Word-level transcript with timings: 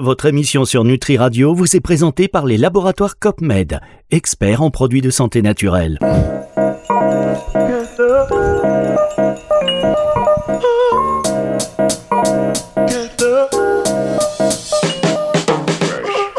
Votre 0.00 0.26
émission 0.26 0.64
sur 0.64 0.84
Nutri 0.84 1.16
Radio 1.16 1.52
vous 1.54 1.74
est 1.74 1.80
présentée 1.80 2.28
par 2.28 2.46
les 2.46 2.56
laboratoires 2.56 3.18
COPMED, 3.18 3.80
experts 4.12 4.62
en 4.62 4.70
produits 4.70 5.00
de 5.00 5.10
santé 5.10 5.42
naturelle. 5.42 5.98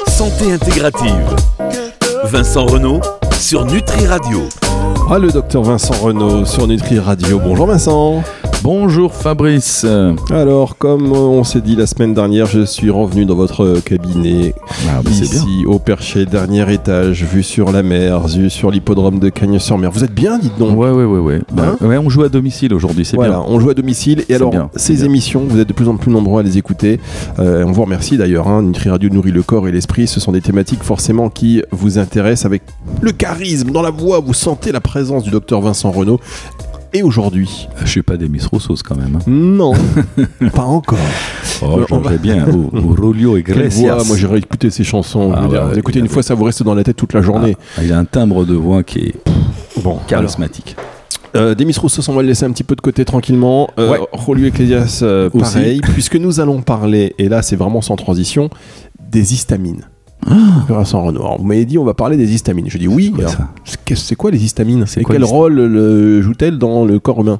Santé 0.07 0.53
intégrative. 0.53 1.35
Vincent 2.23 2.65
Renault 2.65 3.01
sur 3.37 3.65
Nutri 3.65 4.07
Radio. 4.07 4.39
Ah, 5.09 5.19
le 5.19 5.31
docteur 5.31 5.63
Vincent 5.63 6.01
Renault 6.01 6.45
sur 6.45 6.65
Nutri 6.65 6.97
Radio. 6.99 7.39
Bonjour 7.39 7.67
Vincent. 7.67 8.23
Bonjour 8.61 9.13
Fabrice. 9.15 9.85
Alors, 10.31 10.77
comme 10.77 11.13
on 11.13 11.43
s'est 11.45 11.61
dit 11.61 11.77
la 11.77 11.87
semaine 11.87 12.13
dernière, 12.13 12.45
je 12.45 12.65
suis 12.65 12.89
revenu 12.89 13.25
dans 13.25 13.35
votre 13.35 13.79
cabinet, 13.79 14.53
Ah, 14.89 15.01
bah, 15.01 15.09
bien. 15.09 15.11
ici 15.13 15.65
au 15.65 15.79
perché, 15.79 16.25
dernier 16.25 16.71
étage, 16.73 17.23
vue 17.23 17.41
sur 17.41 17.71
la 17.71 17.83
mer, 17.83 18.27
vue 18.27 18.49
sur 18.49 18.69
l'hippodrome 18.69 19.19
de 19.19 19.29
Cagnes-sur-Mer. 19.29 19.91
Vous 19.91 20.03
êtes 20.03 20.13
bien, 20.13 20.37
dites 20.37 20.57
donc 20.57 20.77
Ouais, 20.77 20.91
ouais, 20.91 21.05
ouais, 21.05 21.19
ouais. 21.19 21.41
Bah, 21.53 21.77
Hein 21.81 21.87
ouais, 21.87 21.97
on 21.97 22.09
joue 22.09 22.23
à 22.23 22.29
domicile 22.29 22.73
aujourd'hui, 22.73 23.05
c'est 23.05 23.15
Voilà, 23.15 23.37
bien. 23.37 23.45
on 23.47 23.59
joue 23.61 23.69
à 23.69 23.73
domicile. 23.73 24.25
Et 24.27 24.35
alors, 24.35 24.49
bien, 24.51 24.69
ces 24.75 24.95
bien. 24.95 25.05
émissions, 25.05 25.45
vous 25.47 25.59
êtes 25.59 25.67
de 25.69 25.73
plus 25.73 25.87
en 25.87 25.95
plus 25.95 26.11
nombreux 26.11 26.41
à 26.41 26.43
les 26.43 26.57
écouter. 26.57 26.99
Euh, 27.39 27.63
on 27.65 27.71
vous 27.71 27.83
remercie 27.83 28.17
d'ailleurs. 28.17 28.49
Hein. 28.49 28.63
Nutri 28.63 28.89
Radio 28.89 29.09
nourrit 29.09 29.31
le 29.31 29.41
corps 29.41 29.69
et 29.69 29.71
l'esprit. 29.71 30.05
Ce 30.05 30.19
sont 30.19 30.33
des 30.33 30.41
thématiques 30.41 30.83
forcément 30.83 31.29
qui 31.29 31.63
vous 31.71 31.97
intéressent 31.97 32.45
avec 32.45 32.63
le 33.01 33.13
charisme 33.13 33.71
dans 33.71 33.81
la 33.81 33.91
voix. 33.91 34.19
Vous 34.19 34.33
sentez 34.33 34.73
la 34.73 34.81
présence 34.81 35.23
du 35.23 35.29
docteur 35.31 35.61
Vincent 35.61 35.91
Renault. 35.91 36.19
Et 36.91 37.03
aujourd'hui, 37.03 37.67
Je 37.83 37.87
suis 37.87 38.01
pas 38.01 38.17
des 38.17 38.27
Miss 38.27 38.47
Roussos 38.47 38.77
quand 38.83 38.95
même. 38.95 39.15
hein. 39.17 39.23
non, 39.27 39.73
pas 40.55 40.63
encore. 40.63 40.97
Oh, 41.61 41.81
j'aimerais 41.87 42.17
bien. 42.17 42.47
Au, 42.47 42.75
au 42.77 42.95
Rolio 42.95 43.37
et 43.37 43.43
voix 43.43 44.03
Moi, 44.05 44.17
j'ai 44.17 44.25
réécouté 44.27 44.71
ces 44.71 44.83
chansons. 44.83 45.31
Ah 45.35 45.47
ouais, 45.47 45.77
écoutez 45.79 45.99
une 45.99 46.05
avait- 46.05 46.13
fois, 46.13 46.23
ça 46.23 46.33
vous 46.33 46.43
reste 46.45 46.63
dans 46.63 46.73
la 46.73 46.83
tête 46.83 46.95
toute 46.97 47.13
la 47.13 47.21
journée. 47.21 47.55
Ah, 47.77 47.83
il 47.83 47.93
a 47.93 47.99
un 47.99 48.05
timbre 48.05 48.43
de 48.45 48.55
voix 48.55 48.81
qui 48.83 48.99
est 48.99 49.15
Bon, 49.83 49.99
charismatique. 50.07 50.75
Euh, 51.35 51.53
Demis 51.53 51.75
Rousseau, 51.79 52.01
on 52.09 52.13
va 52.15 52.23
le 52.23 52.29
laisser 52.29 52.45
un 52.45 52.51
petit 52.51 52.63
peu 52.63 52.75
de 52.75 52.81
côté 52.81 53.05
tranquillement. 53.05 53.69
Euh, 53.77 53.91
Ouais. 53.91 53.99
Rolio 54.11 54.47
Ecclesias, 54.47 55.01
euh, 55.03 55.29
pareil, 55.29 55.79
puisque 55.93 56.15
nous 56.15 56.39
allons 56.39 56.61
parler, 56.63 57.13
et 57.19 57.29
là 57.29 57.43
c'est 57.43 57.55
vraiment 57.55 57.81
sans 57.81 57.95
transition, 57.97 58.49
des 59.11 59.33
histamines. 59.35 59.83
Ah. 60.27 60.65
Vincent. 60.67 61.07
Alors, 61.09 61.37
vous 61.39 61.45
m'avez 61.45 61.65
dit 61.65 61.77
on 61.77 61.83
va 61.85 61.93
parler 61.93 62.17
des 62.17 62.33
histamines. 62.33 62.69
Je 62.69 62.77
dis 62.77 62.87
oui. 62.87 63.13
c'est- 63.95 64.15
quoi 64.15 64.31
les 64.31 64.43
histamines 64.43 64.85
Et 64.97 65.03
quoi 65.03 65.15
quel 65.15 65.23
rôle 65.23 65.53
le- 65.53 66.21
jouent-elles 66.21 66.57
dans 66.57 66.85
le 66.85 66.99
corps 66.99 67.21
humain? 67.21 67.39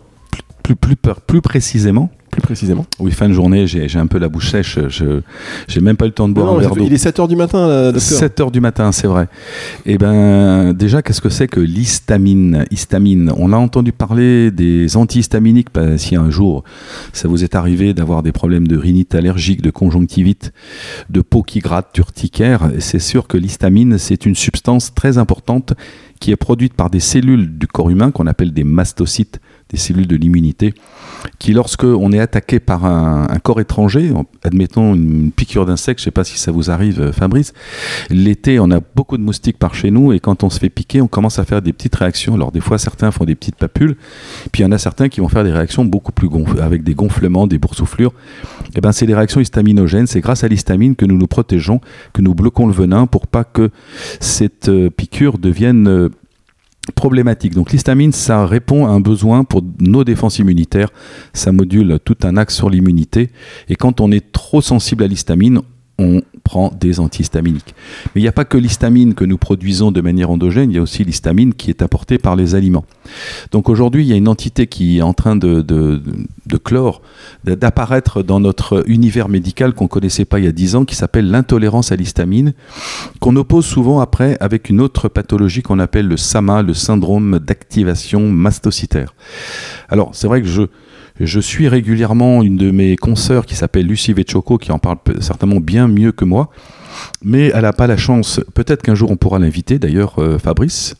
Plus, 0.63 0.75
plus, 0.75 0.95
plus 1.25 1.41
précisément, 1.41 2.09
Plus 2.31 2.41
précisément. 2.41 2.85
oui, 2.99 3.11
fin 3.11 3.27
de 3.27 3.33
journée, 3.33 3.65
j'ai 3.67 3.97
un 3.97 4.07
peu 4.07 4.19
la 4.19 4.29
bouche 4.29 4.49
sèche. 4.51 4.79
Je 4.87 5.21
j'ai 5.67 5.81
même 5.81 5.97
pas 5.97 6.05
eu 6.05 6.09
le 6.09 6.13
temps 6.13 6.29
de 6.29 6.33
boire 6.33 6.47
Non, 6.47 6.57
un 6.57 6.61
verre 6.61 6.75
d'eau. 6.75 6.83
il 6.85 6.93
est 6.93 7.03
7h 7.03 7.27
du 7.27 7.35
matin, 7.35 7.67
là, 7.67 7.91
docteur. 7.91 8.01
7 8.01 8.39
heures 8.39 8.51
du 8.51 8.61
matin, 8.61 8.91
c'est 8.91 9.07
vrai. 9.07 9.27
Eh 9.85 9.97
ben, 9.97 10.73
déjà, 10.73 11.01
qu'est-ce 11.01 11.21
que 11.21 11.29
c'est 11.29 11.47
que 11.47 11.59
l'histamine? 11.59 12.65
Histamine. 12.71 13.31
On 13.37 13.51
a 13.53 13.57
entendu 13.57 13.91
parler 13.91 14.51
des 14.51 14.95
antihistaminiques. 14.97 15.69
bah, 15.73 15.97
si 15.97 16.15
un 16.15 16.29
jour 16.29 16.63
ça 17.13 17.27
vous 17.27 17.43
est 17.43 17.55
arrivé 17.55 17.93
d'avoir 17.93 18.23
des 18.23 18.31
problèmes 18.31 18.67
de 18.67 18.77
rhinite 18.77 19.15
allergique, 19.15 19.61
de 19.61 19.71
conjonctivite, 19.71 20.51
de 21.09 21.21
peau 21.21 21.43
qui 21.43 21.59
gratte, 21.59 21.89
d'urticaire, 21.93 22.69
c'est 22.79 22.99
sûr 22.99 23.27
que 23.27 23.37
l'histamine, 23.37 23.97
c'est 23.97 24.25
une 24.25 24.35
substance 24.35 24.93
très 24.93 25.17
importante 25.17 25.73
qui 26.19 26.31
est 26.31 26.35
produite 26.35 26.73
par 26.73 26.89
des 26.89 26.99
cellules 26.99 27.57
du 27.57 27.67
corps 27.67 27.89
humain 27.89 28.11
qu'on 28.11 28.27
appelle 28.27 28.51
des 28.53 28.63
mastocytes, 28.65 29.39
des 29.69 29.77
cellules 29.77 30.07
de 30.07 30.15
l'immunité, 30.15 30.73
qui 31.37 31.53
lorsque 31.53 31.83
on 31.83 32.11
est 32.11 32.19
attaqué 32.19 32.59
par 32.59 32.85
un, 32.85 33.27
corps 33.43 33.61
étranger, 33.61 34.11
admettons 34.43 34.95
une 34.95 35.31
piqûre 35.31 35.65
d'insecte, 35.65 35.99
je 35.99 36.03
ne 36.03 36.05
sais 36.05 36.11
pas 36.11 36.23
si 36.23 36.37
ça 36.37 36.51
vous 36.51 36.71
arrive 36.71 36.99
euh, 36.99 37.11
Fabrice, 37.11 37.53
l'été 38.09 38.59
on 38.59 38.71
a 38.71 38.79
beaucoup 38.95 39.17
de 39.17 39.23
moustiques 39.23 39.57
par 39.57 39.75
chez 39.75 39.91
nous 39.91 40.11
et 40.11 40.19
quand 40.19 40.43
on 40.43 40.49
se 40.49 40.59
fait 40.59 40.69
piquer 40.69 41.01
on 41.01 41.07
commence 41.07 41.39
à 41.39 41.45
faire 41.45 41.61
des 41.61 41.73
petites 41.73 41.95
réactions. 41.95 42.33
Alors 42.33 42.51
des 42.51 42.59
fois 42.61 42.77
certains 42.77 43.11
font 43.11 43.25
des 43.25 43.35
petites 43.35 43.55
papules, 43.55 43.95
puis 44.51 44.61
il 44.61 44.65
y 44.65 44.67
en 44.67 44.71
a 44.71 44.77
certains 44.77 45.07
qui 45.07 45.21
vont 45.21 45.29
faire 45.29 45.43
des 45.43 45.51
réactions 45.51 45.85
beaucoup 45.85 46.11
plus 46.11 46.29
gonflées, 46.29 46.61
avec 46.61 46.83
des 46.83 46.95
gonflements, 46.95 47.47
des 47.47 47.57
boursouflures. 47.57 48.13
Et 48.75 48.81
ben 48.81 48.91
c'est 48.91 49.05
des 49.05 49.15
réactions 49.15 49.39
histaminogènes, 49.39 50.07
c'est 50.07 50.21
grâce 50.21 50.43
à 50.43 50.47
l'histamine 50.47 50.95
que 50.95 51.05
nous 51.05 51.17
nous 51.17 51.27
protégeons, 51.27 51.79
que 52.13 52.21
nous 52.21 52.33
bloquons 52.33 52.67
le 52.67 52.73
venin 52.73 53.05
pour 53.05 53.27
pas 53.27 53.43
que 53.43 53.69
cette 54.19 54.69
euh, 54.69 54.89
piqûre 54.89 55.37
devienne 55.37 55.87
euh, 55.87 56.09
problématique. 56.91 57.53
Donc 57.53 57.71
l'histamine, 57.71 58.11
ça 58.11 58.45
répond 58.45 58.85
à 58.85 58.89
un 58.89 58.99
besoin 58.99 59.43
pour 59.43 59.63
nos 59.79 60.03
défenses 60.03 60.39
immunitaires, 60.39 60.89
ça 61.33 61.51
module 61.51 61.99
tout 62.03 62.17
un 62.23 62.37
axe 62.37 62.55
sur 62.55 62.69
l'immunité, 62.69 63.29
et 63.67 63.75
quand 63.75 64.01
on 64.01 64.11
est 64.11 64.31
trop 64.31 64.61
sensible 64.61 65.03
à 65.03 65.07
l'histamine, 65.07 65.61
on 65.99 66.21
prend 66.43 66.73
des 66.79 66.99
antihistaminiques. 66.99 67.75
Mais 68.07 68.21
il 68.21 68.23
n'y 68.23 68.27
a 68.29 68.31
pas 68.31 68.45
que 68.45 68.57
l'histamine 68.57 69.13
que 69.13 69.25
nous 69.25 69.37
produisons 69.37 69.91
de 69.91 70.01
manière 70.01 70.31
endogène, 70.31 70.71
il 70.71 70.75
y 70.75 70.79
a 70.79 70.81
aussi 70.81 71.03
l'histamine 71.03 71.53
qui 71.53 71.69
est 71.69 71.81
apportée 71.81 72.17
par 72.17 72.35
les 72.35 72.55
aliments. 72.55 72.85
Donc 73.51 73.69
aujourd'hui, 73.69 74.03
il 74.03 74.07
y 74.07 74.13
a 74.13 74.15
une 74.15 74.27
entité 74.27 74.65
qui 74.65 74.97
est 74.97 75.01
en 75.01 75.13
train 75.13 75.35
de, 75.35 75.61
de, 75.61 76.57
clore, 76.57 77.01
d'apparaître 77.43 78.23
dans 78.23 78.39
notre 78.39 78.83
univers 78.87 79.29
médical 79.29 79.73
qu'on 79.73 79.85
ne 79.85 79.89
connaissait 79.89 80.25
pas 80.25 80.39
il 80.39 80.45
y 80.45 80.47
a 80.47 80.51
10 80.51 80.75
ans, 80.75 80.85
qui 80.85 80.95
s'appelle 80.95 81.29
l'intolérance 81.29 81.91
à 81.91 81.95
l'histamine, 81.95 82.53
qu'on 83.19 83.35
oppose 83.35 83.65
souvent 83.65 83.99
après 83.99 84.37
avec 84.39 84.69
une 84.69 84.81
autre 84.81 85.09
pathologie 85.09 85.61
qu'on 85.61 85.79
appelle 85.79 86.07
le 86.07 86.17
SAMA, 86.17 86.63
le 86.63 86.73
syndrome 86.73 87.39
d'activation 87.39 88.31
mastocytaire. 88.31 89.13
Alors 89.89 90.11
c'est 90.13 90.27
vrai 90.27 90.41
que 90.41 90.47
je, 90.47 90.63
je 91.19 91.39
suis 91.39 91.67
régulièrement 91.67 92.43
une 92.43 92.57
de 92.57 92.71
mes 92.71 92.95
consoeurs 92.95 93.45
qui 93.45 93.55
s'appelle 93.55 93.85
Lucie 93.85 94.13
Vecchioco, 94.13 94.57
qui 94.57 94.71
en 94.71 94.79
parle 94.79 94.97
certainement 95.19 95.59
bien 95.59 95.87
mieux 95.87 96.11
que 96.11 96.25
moi, 96.25 96.49
mais 97.23 97.51
elle 97.53 97.63
n'a 97.63 97.73
pas 97.73 97.87
la 97.87 97.97
chance, 97.97 98.41
peut-être 98.53 98.81
qu'un 98.81 98.95
jour 98.95 99.11
on 99.11 99.17
pourra 99.17 99.39
l'inviter, 99.39 99.79
d'ailleurs 99.79 100.19
euh, 100.19 100.39
Fabrice, 100.39 100.95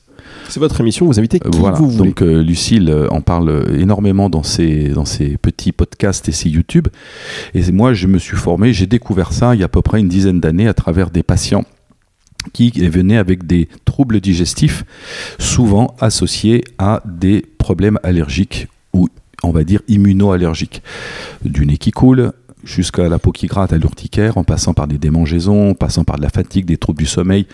C'est 0.48 0.60
votre 0.60 0.80
émission, 0.82 1.06
vous 1.06 1.20
invitez 1.20 1.40
qui 1.40 1.58
voilà. 1.58 1.78
vous 1.78 1.90
voulez. 1.90 2.10
Donc 2.10 2.22
euh, 2.22 2.44
Lucille 2.44 2.90
euh, 2.90 3.08
en 3.10 3.22
parle 3.22 3.66
énormément 3.78 4.30
dans 4.30 4.44
ses, 4.44 4.90
dans 4.90 5.06
ses 5.06 5.38
petits 5.38 5.72
podcasts 5.72 6.28
et 6.30 6.32
ses 6.32 6.50
YouTube. 6.50 6.88
Et 7.54 7.72
moi, 7.72 7.94
je 7.94 8.08
me 8.08 8.18
suis 8.18 8.38
formé, 8.38 8.74
j'ai 8.74 8.88
découvert 8.88 9.34
ça 9.34 9.56
il 9.56 9.60
y 9.60 9.64
a 9.64 9.66
à 9.66 9.70
peu 9.70 9.82
près 9.82 10.00
une 10.00 10.10
dizaine 10.10 10.40
d'années 10.40 10.68
à 10.68 10.74
travers 10.74 11.10
des 11.10 11.24
patients 11.24 11.64
qui 12.54 12.72
venaient 12.72 13.18
avec 13.18 13.46
des 13.46 13.68
troubles 13.86 14.22
digestifs, 14.22 14.86
souvent 15.40 15.96
associés 16.00 16.64
à 16.78 17.04
des 17.06 17.46
problèmes 17.58 18.00
allergiques 18.02 18.68
on 19.44 19.52
va 19.52 19.64
dire 19.64 19.82
immunoallergiques. 19.88 20.82
Du 21.44 21.66
nez 21.66 21.78
qui 21.78 21.92
coule 21.92 22.32
jusqu'à 22.64 23.08
la 23.08 23.20
peau 23.20 23.32
qui 23.32 23.48
gratte, 23.48 23.74
à 23.74 23.78
l'urticaire, 23.78 24.38
en 24.38 24.44
passant 24.44 24.74
par 24.74 24.88
des 24.88 24.98
démangeaisons, 24.98 25.72
en 25.72 25.74
passant 25.74 26.04
par 26.04 26.18
de 26.18 26.22
la 26.22 26.30
fatigue, 26.30 26.66
des 26.66 26.78
troubles 26.78 27.00
du 27.00 27.06
sommeil, 27.06 27.48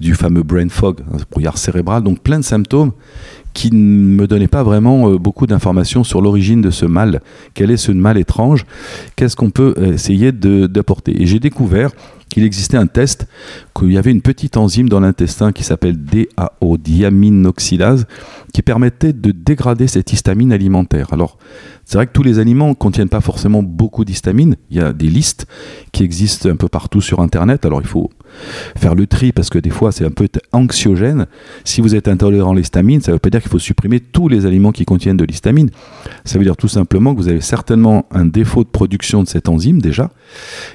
du 0.00 0.14
fameux 0.14 0.42
brain 0.42 0.68
fog, 0.68 1.00
un 1.12 1.16
brouillard 1.30 1.58
cérébral, 1.58 2.02
donc 2.02 2.20
plein 2.20 2.38
de 2.38 2.44
symptômes 2.44 2.92
qui 3.52 3.70
ne 3.72 3.76
me 3.76 4.26
donnaient 4.26 4.48
pas 4.48 4.62
vraiment 4.62 5.10
euh, 5.10 5.18
beaucoup 5.18 5.46
d'informations 5.46 6.04
sur 6.04 6.20
l'origine 6.20 6.60
de 6.60 6.70
ce 6.70 6.86
mal. 6.86 7.20
Quel 7.54 7.70
est 7.70 7.76
ce 7.76 7.90
mal 7.90 8.16
étrange? 8.16 8.64
Qu'est-ce 9.16 9.34
qu'on 9.34 9.50
peut 9.50 9.74
euh, 9.78 9.94
essayer 9.94 10.30
d'apporter? 10.30 11.20
Et 11.20 11.26
j'ai 11.26 11.40
découvert 11.40 11.90
qu'il 12.30 12.44
existait 12.44 12.76
un 12.76 12.86
test, 12.86 13.26
qu'il 13.76 13.92
y 13.92 13.98
avait 13.98 14.10
une 14.10 14.22
petite 14.22 14.56
enzyme 14.56 14.88
dans 14.88 15.00
l'intestin 15.00 15.52
qui 15.52 15.64
s'appelle 15.64 15.96
DAO, 15.98 16.78
diaminoxydase, 16.78 18.06
qui 18.54 18.62
permettait 18.62 19.12
de 19.12 19.32
dégrader 19.32 19.86
cette 19.86 20.12
histamine 20.12 20.52
alimentaire. 20.52 21.12
Alors, 21.12 21.38
c'est 21.84 21.98
vrai 21.98 22.06
que 22.06 22.12
tous 22.12 22.22
les 22.22 22.38
aliments 22.38 22.68
ne 22.68 22.74
contiennent 22.74 23.08
pas 23.08 23.20
forcément 23.20 23.62
beaucoup 23.62 24.04
d'histamine. 24.04 24.56
Il 24.70 24.76
y 24.76 24.80
a 24.80 24.92
des 24.92 25.08
listes 25.08 25.46
qui 25.92 26.04
existent 26.04 26.48
un 26.48 26.56
peu 26.56 26.68
partout 26.68 27.00
sur 27.00 27.20
Internet. 27.20 27.66
Alors, 27.66 27.80
il 27.80 27.86
faut 27.86 28.10
faire 28.76 28.94
le 28.94 29.06
tri 29.06 29.32
parce 29.32 29.50
que 29.50 29.58
des 29.58 29.70
fois, 29.70 29.92
c'est 29.92 30.04
un 30.04 30.10
peu 30.10 30.28
anxiogène. 30.52 31.26
Si 31.64 31.80
vous 31.80 31.94
êtes 31.94 32.08
intolérant 32.08 32.52
à 32.52 32.56
l'histamine, 32.56 33.00
ça 33.00 33.12
ne 33.12 33.16
veut 33.16 33.20
pas 33.20 33.30
dire 33.30 33.40
qu'il 33.40 33.50
faut 33.50 33.58
supprimer 33.58 34.00
tous 34.00 34.28
les 34.28 34.46
aliments 34.46 34.72
qui 34.72 34.84
contiennent 34.84 35.16
de 35.16 35.24
l'histamine. 35.24 35.70
Ça 36.24 36.38
veut 36.38 36.44
dire 36.44 36.56
tout 36.56 36.68
simplement 36.68 37.14
que 37.14 37.20
vous 37.20 37.28
avez 37.28 37.40
certainement 37.40 38.06
un 38.10 38.26
défaut 38.26 38.64
de 38.64 38.68
production 38.68 39.22
de 39.22 39.28
cette 39.28 39.48
enzyme 39.48 39.80
déjà. 39.80 40.10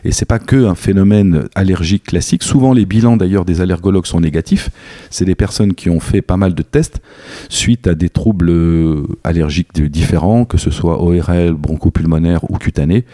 Et 0.03 0.11
c'est 0.11 0.25
pas 0.25 0.39
que 0.39 0.65
un 0.65 0.75
phénomène 0.75 1.47
allergique 1.55 2.03
classique. 2.03 2.43
Souvent, 2.43 2.73
les 2.73 2.85
bilans 2.85 3.17
d'ailleurs 3.17 3.45
des 3.45 3.61
allergologues 3.61 4.05
sont 4.05 4.19
négatifs. 4.19 4.69
C'est 5.09 5.25
des 5.25 5.35
personnes 5.35 5.73
qui 5.73 5.89
ont 5.89 5.99
fait 5.99 6.21
pas 6.21 6.37
mal 6.37 6.53
de 6.53 6.61
tests 6.61 7.01
suite 7.49 7.87
à 7.87 7.95
des 7.95 8.09
troubles 8.09 8.49
euh, 8.49 9.03
allergiques 9.23 9.81
différents, 9.81 10.45
que 10.45 10.57
ce 10.57 10.71
soit 10.71 11.01
ORL, 11.01 11.53
bronchopulmonaire 11.53 12.49
ou 12.49 12.57
cutané, 12.57 13.05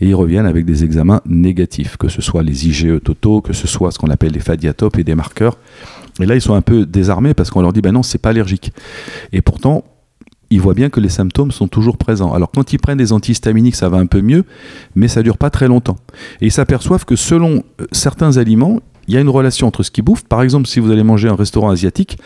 et 0.00 0.08
ils 0.08 0.14
reviennent 0.14 0.46
avec 0.46 0.64
des 0.64 0.84
examens 0.84 1.20
négatifs, 1.26 1.96
que 1.96 2.08
ce 2.08 2.22
soit 2.22 2.42
les 2.42 2.68
IgE 2.68 3.00
totaux, 3.02 3.40
que 3.40 3.52
ce 3.52 3.66
soit 3.66 3.85
ce 3.90 3.98
qu'on 3.98 4.10
appelle 4.10 4.32
les 4.32 4.40
fadiatopes 4.40 4.98
et 4.98 5.04
des 5.04 5.14
marqueurs. 5.14 5.58
Et 6.20 6.26
là, 6.26 6.34
ils 6.34 6.40
sont 6.40 6.54
un 6.54 6.62
peu 6.62 6.86
désarmés 6.86 7.34
parce 7.34 7.50
qu'on 7.50 7.60
leur 7.60 7.72
dit, 7.72 7.82
ben 7.82 7.92
non, 7.92 8.02
c'est 8.02 8.18
pas 8.18 8.30
allergique. 8.30 8.72
Et 9.32 9.42
pourtant, 9.42 9.84
ils 10.50 10.60
voient 10.60 10.74
bien 10.74 10.90
que 10.90 11.00
les 11.00 11.08
symptômes 11.08 11.50
sont 11.50 11.68
toujours 11.68 11.96
présents. 11.96 12.32
Alors 12.32 12.50
quand 12.54 12.72
ils 12.72 12.78
prennent 12.78 12.98
des 12.98 13.12
antihistaminiques, 13.12 13.74
ça 13.74 13.88
va 13.88 13.98
un 13.98 14.06
peu 14.06 14.20
mieux, 14.20 14.44
mais 14.94 15.08
ça 15.08 15.22
dure 15.22 15.38
pas 15.38 15.50
très 15.50 15.68
longtemps. 15.68 15.96
Et 16.40 16.46
ils 16.46 16.52
s'aperçoivent 16.52 17.04
que 17.04 17.16
selon 17.16 17.64
euh, 17.80 17.86
certains 17.92 18.36
aliments, 18.36 18.80
il 19.08 19.14
y 19.14 19.16
a 19.16 19.20
une 19.20 19.28
relation 19.28 19.68
entre 19.68 19.84
ce 19.84 19.90
qu'ils 19.90 20.02
bouffent. 20.02 20.24
Par 20.24 20.42
exemple, 20.42 20.66
si 20.66 20.80
vous 20.80 20.90
allez 20.90 21.04
manger 21.04 21.28
un 21.28 21.36
restaurant 21.36 21.70
asiatique 21.70 22.18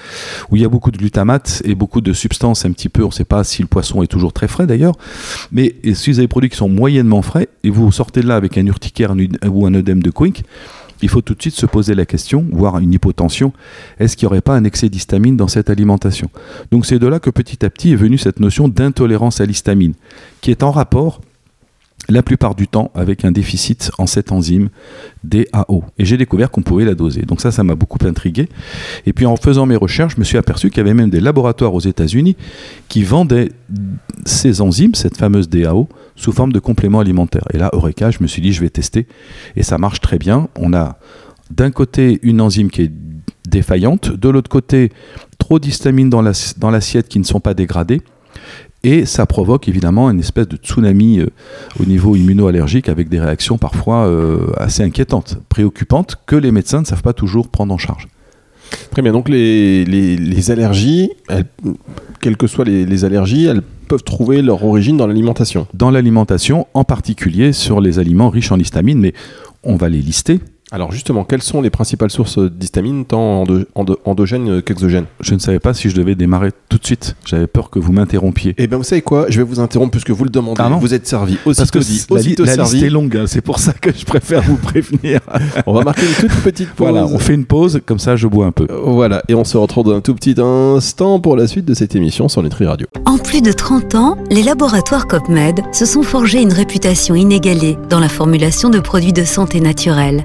où 0.50 0.56
il 0.56 0.62
y 0.62 0.64
a 0.64 0.68
beaucoup 0.68 0.90
de 0.90 0.96
glutamate 0.96 1.60
et 1.66 1.74
beaucoup 1.74 2.00
de 2.00 2.14
substances 2.14 2.64
un 2.64 2.72
petit 2.72 2.88
peu, 2.88 3.02
on 3.02 3.08
ne 3.08 3.12
sait 3.12 3.24
pas 3.24 3.44
si 3.44 3.60
le 3.60 3.68
poisson 3.68 4.02
est 4.02 4.06
toujours 4.06 4.32
très 4.32 4.48
frais 4.48 4.66
d'ailleurs, 4.66 4.94
mais 5.52 5.74
si 5.92 6.10
vous 6.10 6.18
avez 6.18 6.24
des 6.24 6.28
produits 6.28 6.48
qui 6.48 6.56
sont 6.56 6.70
moyennement 6.70 7.20
frais 7.20 7.48
et 7.64 7.70
vous 7.70 7.92
sortez 7.92 8.22
de 8.22 8.28
là 8.28 8.36
avec 8.36 8.56
un 8.56 8.64
urticaire 8.64 9.14
ou 9.46 9.66
un 9.66 9.74
œdème 9.74 10.02
de 10.02 10.10
Quick, 10.10 10.44
il 11.02 11.08
faut 11.08 11.20
tout 11.20 11.34
de 11.34 11.40
suite 11.40 11.54
se 11.54 11.66
poser 11.66 11.94
la 11.94 12.06
question, 12.06 12.46
voire 12.52 12.78
une 12.78 12.92
hypotension, 12.92 13.52
est-ce 13.98 14.16
qu'il 14.16 14.26
n'y 14.26 14.32
aurait 14.32 14.40
pas 14.40 14.54
un 14.54 14.64
excès 14.64 14.88
d'histamine 14.88 15.36
dans 15.36 15.48
cette 15.48 15.70
alimentation? 15.70 16.30
Donc 16.70 16.86
c'est 16.86 16.98
de 16.98 17.06
là 17.06 17.20
que 17.20 17.30
petit 17.30 17.64
à 17.64 17.70
petit 17.70 17.92
est 17.92 17.96
venue 17.96 18.18
cette 18.18 18.40
notion 18.40 18.68
d'intolérance 18.68 19.40
à 19.40 19.46
l'histamine, 19.46 19.94
qui 20.40 20.50
est 20.50 20.62
en 20.62 20.70
rapport 20.70 21.20
la 22.08 22.22
plupart 22.22 22.54
du 22.54 22.66
temps 22.66 22.90
avec 22.94 23.24
un 23.24 23.30
déficit 23.30 23.90
en 23.98 24.06
cette 24.06 24.32
enzyme 24.32 24.70
DAO. 25.22 25.84
Et 25.98 26.04
j'ai 26.04 26.16
découvert 26.16 26.50
qu'on 26.50 26.62
pouvait 26.62 26.84
la 26.84 26.94
doser. 26.94 27.22
Donc 27.22 27.40
ça, 27.40 27.50
ça 27.50 27.62
m'a 27.62 27.74
beaucoup 27.74 27.98
intrigué. 28.04 28.48
Et 29.06 29.12
puis 29.12 29.26
en 29.26 29.36
faisant 29.36 29.66
mes 29.66 29.76
recherches, 29.76 30.14
je 30.14 30.20
me 30.20 30.24
suis 30.24 30.38
aperçu 30.38 30.70
qu'il 30.70 30.78
y 30.78 30.80
avait 30.80 30.94
même 30.94 31.10
des 31.10 31.20
laboratoires 31.20 31.74
aux 31.74 31.80
États-Unis 31.80 32.36
qui 32.88 33.04
vendaient 33.04 33.52
ces 34.24 34.60
enzymes, 34.60 34.94
cette 34.94 35.16
fameuse 35.16 35.48
DAO, 35.48 35.88
sous 36.20 36.32
forme 36.32 36.52
de 36.52 36.58
complément 36.58 37.00
alimentaire. 37.00 37.44
Et 37.54 37.58
là, 37.58 37.70
Eureka, 37.72 38.10
je 38.10 38.18
me 38.20 38.26
suis 38.26 38.42
dit, 38.42 38.52
je 38.52 38.60
vais 38.60 38.68
tester. 38.68 39.06
Et 39.56 39.62
ça 39.62 39.78
marche 39.78 40.00
très 40.00 40.18
bien. 40.18 40.48
On 40.58 40.74
a 40.74 40.98
d'un 41.50 41.70
côté 41.70 42.20
une 42.22 42.40
enzyme 42.42 42.70
qui 42.70 42.82
est 42.82 42.92
défaillante, 43.48 44.12
de 44.12 44.28
l'autre 44.28 44.50
côté 44.50 44.92
trop 45.38 45.58
d'histamine 45.58 46.10
dans 46.10 46.20
l'assiette 46.70 47.08
qui 47.08 47.18
ne 47.18 47.24
sont 47.24 47.40
pas 47.40 47.54
dégradées, 47.54 48.02
et 48.82 49.06
ça 49.06 49.26
provoque 49.26 49.66
évidemment 49.68 50.10
une 50.10 50.20
espèce 50.20 50.48
de 50.48 50.56
tsunami 50.56 51.20
euh, 51.20 51.26
au 51.80 51.84
niveau 51.84 52.16
immunoallergique 52.16 52.88
avec 52.88 53.08
des 53.08 53.20
réactions 53.20 53.58
parfois 53.58 54.06
euh, 54.06 54.52
assez 54.56 54.82
inquiétantes, 54.82 55.38
préoccupantes, 55.48 56.16
que 56.26 56.36
les 56.36 56.50
médecins 56.52 56.80
ne 56.80 56.86
savent 56.86 57.02
pas 57.02 57.12
toujours 57.12 57.48
prendre 57.48 57.74
en 57.74 57.78
charge. 57.78 58.08
Très 58.90 59.02
bien, 59.02 59.12
donc 59.12 59.28
les, 59.28 59.84
les, 59.84 60.50
allergies, 60.50 61.10
quelles 62.20 62.36
que 62.36 62.46
soient 62.46 62.64
les, 62.64 62.86
les 62.86 63.04
allergies, 63.04 63.46
elles 63.46 63.62
peuvent 63.90 64.04
trouver 64.04 64.40
leur 64.40 64.64
origine 64.64 64.96
dans 64.96 65.08
l'alimentation. 65.08 65.66
Dans 65.74 65.90
l'alimentation, 65.90 66.68
en 66.74 66.84
particulier 66.84 67.52
sur 67.52 67.80
les 67.80 67.98
aliments 67.98 68.30
riches 68.30 68.52
en 68.52 68.58
histamine, 68.60 69.00
mais 69.00 69.14
on 69.64 69.74
va 69.74 69.88
les 69.88 70.00
lister. 70.00 70.38
Alors 70.72 70.92
justement, 70.92 71.24
quelles 71.24 71.42
sont 71.42 71.60
les 71.60 71.70
principales 71.70 72.10
sources 72.10 72.38
d'histamine, 72.38 73.04
tant 73.04 73.44
endogènes 74.04 74.62
qu'exogènes? 74.62 75.06
Je 75.20 75.34
ne 75.34 75.40
savais 75.40 75.58
pas 75.58 75.74
si 75.74 75.90
je 75.90 75.96
devais 75.96 76.14
démarrer 76.14 76.50
tout 76.68 76.78
de 76.78 76.86
suite. 76.86 77.16
J'avais 77.24 77.48
peur 77.48 77.70
que 77.70 77.80
vous 77.80 77.92
m'interrompiez. 77.92 78.54
Eh 78.56 78.66
bien, 78.66 78.78
vous 78.78 78.84
savez 78.84 79.02
quoi? 79.02 79.26
Je 79.28 79.38
vais 79.38 79.44
vous 79.44 79.58
interrompre 79.58 79.90
puisque 79.90 80.10
vous 80.10 80.24
le 80.24 80.30
demandez. 80.30 80.62
Vous 80.80 80.94
êtes 80.94 81.06
servi. 81.06 81.36
Parce 81.44 81.70
que 81.70 81.78
la, 81.78 82.56
liste 82.56 82.82
est 82.82 82.90
longue, 82.90 83.16
hein. 83.16 83.24
c'est 83.26 83.40
pour 83.40 83.58
ça 83.58 83.72
que 83.72 83.90
je 83.92 84.04
préfère 84.04 84.42
vous 84.42 84.56
prévenir. 84.56 85.20
on 85.66 85.72
va 85.72 85.82
marquer 85.82 86.06
une 86.06 86.28
toute 86.28 86.40
petite 86.42 86.68
pause. 86.70 86.88
Voilà, 86.88 87.06
on 87.06 87.18
fait 87.18 87.34
une 87.34 87.44
pause, 87.46 87.80
comme 87.84 87.98
ça 87.98 88.16
je 88.16 88.26
bois 88.26 88.46
un 88.46 88.52
peu. 88.52 88.66
Euh, 88.70 88.80
voilà, 88.84 89.22
et 89.28 89.34
on 89.34 89.44
se 89.44 89.56
retrouve 89.56 89.86
dans 89.86 89.96
un 89.96 90.00
tout 90.00 90.14
petit 90.14 90.34
instant 90.40 91.20
pour 91.20 91.36
la 91.36 91.46
suite 91.46 91.64
de 91.64 91.74
cette 91.74 91.94
émission 91.94 92.28
sur 92.28 92.42
Nutri 92.42 92.66
Radio. 92.66 92.86
En 93.06 93.18
plus 93.18 93.42
de 93.42 93.52
30 93.52 93.94
ans, 93.94 94.16
les 94.30 94.42
laboratoires 94.42 95.06
COPMED 95.06 95.62
se 95.72 95.86
sont 95.86 96.02
forgés 96.02 96.40
une 96.40 96.52
réputation 96.52 97.14
inégalée 97.14 97.76
dans 97.88 98.00
la 98.00 98.08
formulation 98.08 98.70
de 98.70 98.78
produits 98.78 99.12
de 99.12 99.24
santé 99.24 99.60
naturelle. 99.60 100.24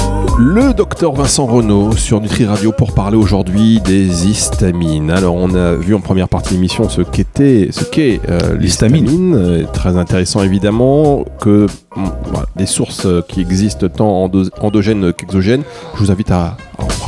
Le 0.37 0.73
docteur 0.73 1.13
Vincent 1.13 1.45
Renault 1.45 1.91
sur 1.93 2.19
Nutri 2.21 2.45
Radio 2.45 2.71
pour 2.71 2.93
parler 2.93 3.17
aujourd'hui 3.17 3.79
des 3.79 4.27
histamines. 4.27 5.11
Alors 5.11 5.35
on 5.35 5.53
a 5.53 5.73
vu 5.75 5.93
en 5.93 5.99
première 5.99 6.29
partie 6.29 6.49
de 6.49 6.55
l'émission 6.55 6.89
ce 6.89 7.01
qu'était, 7.01 7.69
ce 7.71 7.83
qu'est 7.83 8.19
euh, 8.29 8.57
l'histamine, 8.57 9.67
très 9.73 9.97
intéressant 9.97 10.43
évidemment 10.43 11.25
que 11.39 11.67
des 12.55 12.65
sources 12.65 13.07
qui 13.27 13.41
existent 13.41 13.87
tant 13.87 14.29
endogènes 14.61 15.13
qu'exogènes. 15.13 15.63
Je 15.95 15.99
vous 15.99 16.11
invite 16.11 16.31
à, 16.31 16.57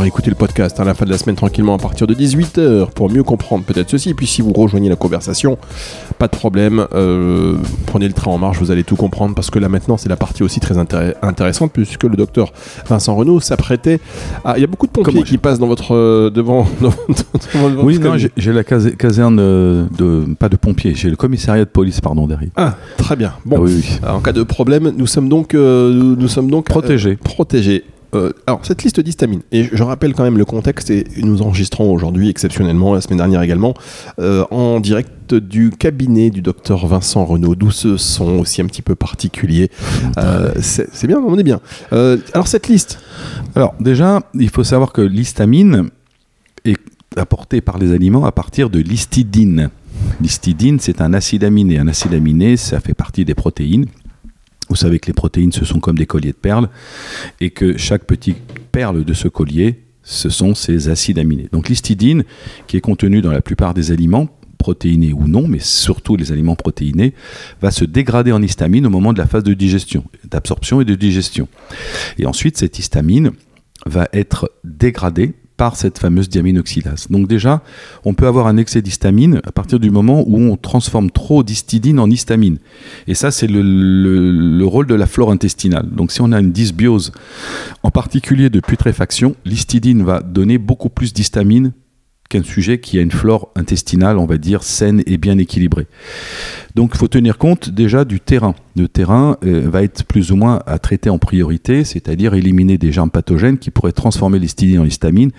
écouter 0.01 0.29
le 0.29 0.35
podcast 0.35 0.79
à 0.79 0.83
la 0.83 0.93
fin 0.93 1.05
de 1.05 1.11
la 1.11 1.17
semaine 1.17 1.35
tranquillement 1.35 1.75
à 1.75 1.77
partir 1.77 2.07
de 2.07 2.15
18h 2.15 2.91
pour 2.91 3.11
mieux 3.11 3.23
comprendre 3.23 3.63
peut-être 3.63 3.89
ceci. 3.89 4.09
Et 4.09 4.13
puis 4.13 4.25
si 4.25 4.41
vous 4.41 4.51
rejoignez 4.51 4.89
la 4.89 4.95
conversation, 4.95 5.57
pas 6.17 6.27
de 6.27 6.35
problème, 6.35 6.87
euh, 6.93 7.55
prenez 7.85 8.07
le 8.07 8.13
train 8.13 8.31
en 8.31 8.37
marche, 8.37 8.57
vous 8.57 8.71
allez 8.71 8.83
tout 8.83 8.95
comprendre 8.95 9.35
parce 9.35 9.49
que 9.49 9.59
là 9.59 9.69
maintenant 9.69 9.97
c'est 9.97 10.09
la 10.09 10.15
partie 10.15 10.43
aussi 10.43 10.59
très 10.59 10.77
intéressante 10.77 11.71
puisque 11.71 12.03
le 12.03 12.17
docteur 12.17 12.51
Vincent 12.87 13.15
Renault 13.15 13.39
s'apprêtait 13.39 13.99
à... 14.43 14.57
Il 14.57 14.61
y 14.61 14.63
a 14.63 14.67
beaucoup 14.67 14.87
de 14.87 14.91
pompiers 14.91 15.23
qui 15.23 15.37
passent 15.37 15.59
dans 15.59 15.67
votre... 15.67 15.93
Euh, 15.93 16.29
devant, 16.29 16.67
Oui, 17.83 17.99
non, 17.99 18.15
j'ai 18.17 18.53
la 18.53 18.63
caserne 18.63 19.37
de... 19.37 20.25
Pas 20.39 20.49
de 20.49 20.55
pompiers, 20.55 20.95
j'ai 20.95 21.09
le 21.09 21.15
commissariat 21.15 21.65
de 21.65 21.69
police, 21.69 22.01
pardon, 22.01 22.27
derrière. 22.27 22.51
Ah, 22.55 22.75
très 22.97 23.15
bien. 23.15 23.33
Bon, 23.45 23.65
ah 24.01 24.15
en 24.15 24.19
cas 24.19 24.31
de 24.31 24.43
problème, 24.43 24.93
nous 24.97 25.07
sommes 25.07 25.29
donc, 25.29 25.53
euh, 25.53 25.91
nous 25.93 26.27
sommes 26.27 26.49
donc 26.49 26.65
protégés. 26.65 27.11
Euh, 27.11 27.23
protégés. 27.23 27.83
Euh, 28.13 28.31
alors, 28.47 28.65
cette 28.65 28.83
liste 28.83 28.99
d'histamine, 28.99 29.41
et 29.51 29.69
je 29.71 29.83
rappelle 29.83 30.13
quand 30.13 30.23
même 30.23 30.37
le 30.37 30.45
contexte, 30.45 30.89
et 30.89 31.05
nous 31.17 31.41
enregistrons 31.41 31.91
aujourd'hui 31.91 32.29
exceptionnellement, 32.29 32.93
la 32.93 33.01
semaine 33.01 33.17
dernière 33.17 33.41
également, 33.41 33.73
en 34.17 34.79
direct 34.79 35.33
du 35.33 35.71
cabinet 35.71 36.29
du 36.29 36.41
docteur 36.41 36.85
Vincent 36.85 37.25
Renaud, 37.25 37.55
d'où 37.55 37.71
ce 37.71 37.97
son 37.97 38.39
aussi 38.39 38.61
un 38.61 38.65
petit 38.65 38.81
peu 38.81 38.95
particulier. 38.95 39.69
c'est 40.59 41.07
bien, 41.07 41.19
on 41.19 41.37
est 41.37 41.43
bien. 41.43 41.59
alors, 41.91 42.47
cette 42.47 42.67
liste 42.67 42.99
Alors, 43.55 43.73
déjà, 43.79 44.21
il 44.33 44.49
faut 44.49 44.63
savoir 44.63 44.91
que 44.91 45.01
l'histamine 45.01 45.89
est 46.65 46.77
apportée 47.15 47.61
par 47.61 47.77
les 47.77 47.93
aliments 47.93 48.25
à 48.25 48.31
partir 48.31 48.69
de 48.69 48.79
l'histidine. 48.79 49.69
L'histidine, 50.21 50.79
c'est 50.79 51.01
un 51.01 51.13
acide 51.13 51.43
aminé. 51.43 51.77
Un 51.79 51.87
acide 51.87 52.13
aminé, 52.13 52.57
ça 52.57 52.79
fait 52.79 52.93
partie 52.93 53.25
des 53.25 53.35
protéines. 53.35 53.85
Vous 54.69 54.75
savez 54.75 54.99
que 54.99 55.07
les 55.07 55.13
protéines, 55.13 55.51
ce 55.51 55.65
sont 55.65 55.79
comme 55.79 55.97
des 55.97 56.05
colliers 56.05 56.31
de 56.31 56.37
perles, 56.37 56.69
et 57.41 57.49
que 57.49 57.77
chaque 57.77 58.05
petite 58.05 58.37
perle 58.71 59.03
de 59.03 59.13
ce 59.13 59.27
collier, 59.27 59.83
ce 60.03 60.29
sont 60.29 60.55
ces 60.55 60.89
acides 60.89 61.19
aminés. 61.19 61.47
Donc 61.51 61.69
l'histidine, 61.69 62.23
qui 62.67 62.77
est 62.77 62.81
contenue 62.81 63.21
dans 63.21 63.31
la 63.31 63.41
plupart 63.41 63.73
des 63.73 63.91
aliments, 63.91 64.29
protéinés 64.57 65.11
ou 65.11 65.27
non, 65.27 65.47
mais 65.47 65.59
surtout 65.59 66.15
les 66.15 66.31
aliments 66.31 66.55
protéinés, 66.55 67.13
va 67.61 67.69
se 67.69 67.83
dégrader 67.83 68.31
en 68.31 68.41
histamine 68.41 68.85
au 68.85 68.89
moment 68.89 69.11
de 69.11 69.17
la 69.17 69.27
phase 69.27 69.43
de 69.43 69.53
digestion, 69.53 70.05
d'absorption 70.23 70.79
et 70.79 70.85
de 70.85 70.95
digestion. 70.95 71.47
Et 72.17 72.25
ensuite, 72.25 72.57
cette 72.57 72.79
histamine 72.79 73.31
va 73.85 74.07
être 74.13 74.51
dégradée 74.63 75.33
par 75.57 75.75
cette 75.75 75.99
fameuse 75.99 76.29
diaminoxydase. 76.29 77.07
Donc 77.09 77.27
déjà, 77.27 77.61
on 78.05 78.13
peut 78.13 78.27
avoir 78.27 78.47
un 78.47 78.57
excès 78.57 78.81
d'histamine 78.81 79.39
à 79.43 79.51
partir 79.51 79.79
du 79.79 79.91
moment 79.91 80.23
où 80.27 80.37
on 80.37 80.57
transforme 80.57 81.11
trop 81.11 81.43
d'histidine 81.43 81.99
en 81.99 82.09
histamine. 82.09 82.57
Et 83.07 83.13
ça, 83.13 83.31
c'est 83.31 83.47
le, 83.47 84.63
rôle 84.65 84.87
de 84.87 84.95
la 84.95 85.05
flore 85.05 85.31
intestinale. 85.31 85.87
Donc 85.91 86.11
si 86.11 86.21
on 86.21 86.31
a 86.31 86.39
une 86.39 86.51
dysbiose, 86.51 87.11
en 87.83 87.91
particulier 87.91 88.49
de 88.49 88.59
putréfaction, 88.59 89.35
l'histidine 89.45 90.03
va 90.03 90.21
donner 90.21 90.57
beaucoup 90.57 90.89
plus 90.89 91.13
d'histamine 91.13 91.73
qu'un 92.29 92.43
sujet 92.43 92.79
qui 92.79 92.97
a 92.97 93.01
une 93.01 93.11
flore 93.11 93.49
intestinale, 93.55 94.17
on 94.17 94.25
va 94.25 94.37
dire, 94.37 94.63
saine 94.63 95.03
et 95.05 95.17
bien 95.17 95.37
équilibrée. 95.37 95.87
Donc 96.75 96.91
il 96.95 96.97
faut 96.97 97.07
tenir 97.07 97.37
compte 97.37 97.69
déjà 97.69 98.05
du 98.05 98.19
terrain. 98.19 98.55
Le 98.75 98.87
terrain 98.87 99.37
euh, 99.45 99.69
va 99.69 99.83
être 99.83 100.03
plus 100.03 100.31
ou 100.31 100.35
moins 100.35 100.61
à 100.65 100.79
traiter 100.79 101.11
en 101.11 101.19
priorité, 101.19 101.83
c'est-à-dire 101.83 102.33
éliminer 102.33 102.79
des 102.79 102.91
germes 102.91 103.11
pathogènes 103.11 103.59
qui 103.59 103.69
pourraient 103.69 103.91
transformer 103.91 104.39
l'histidine 104.39 104.79
en 104.79 104.85
histamine 104.85 105.29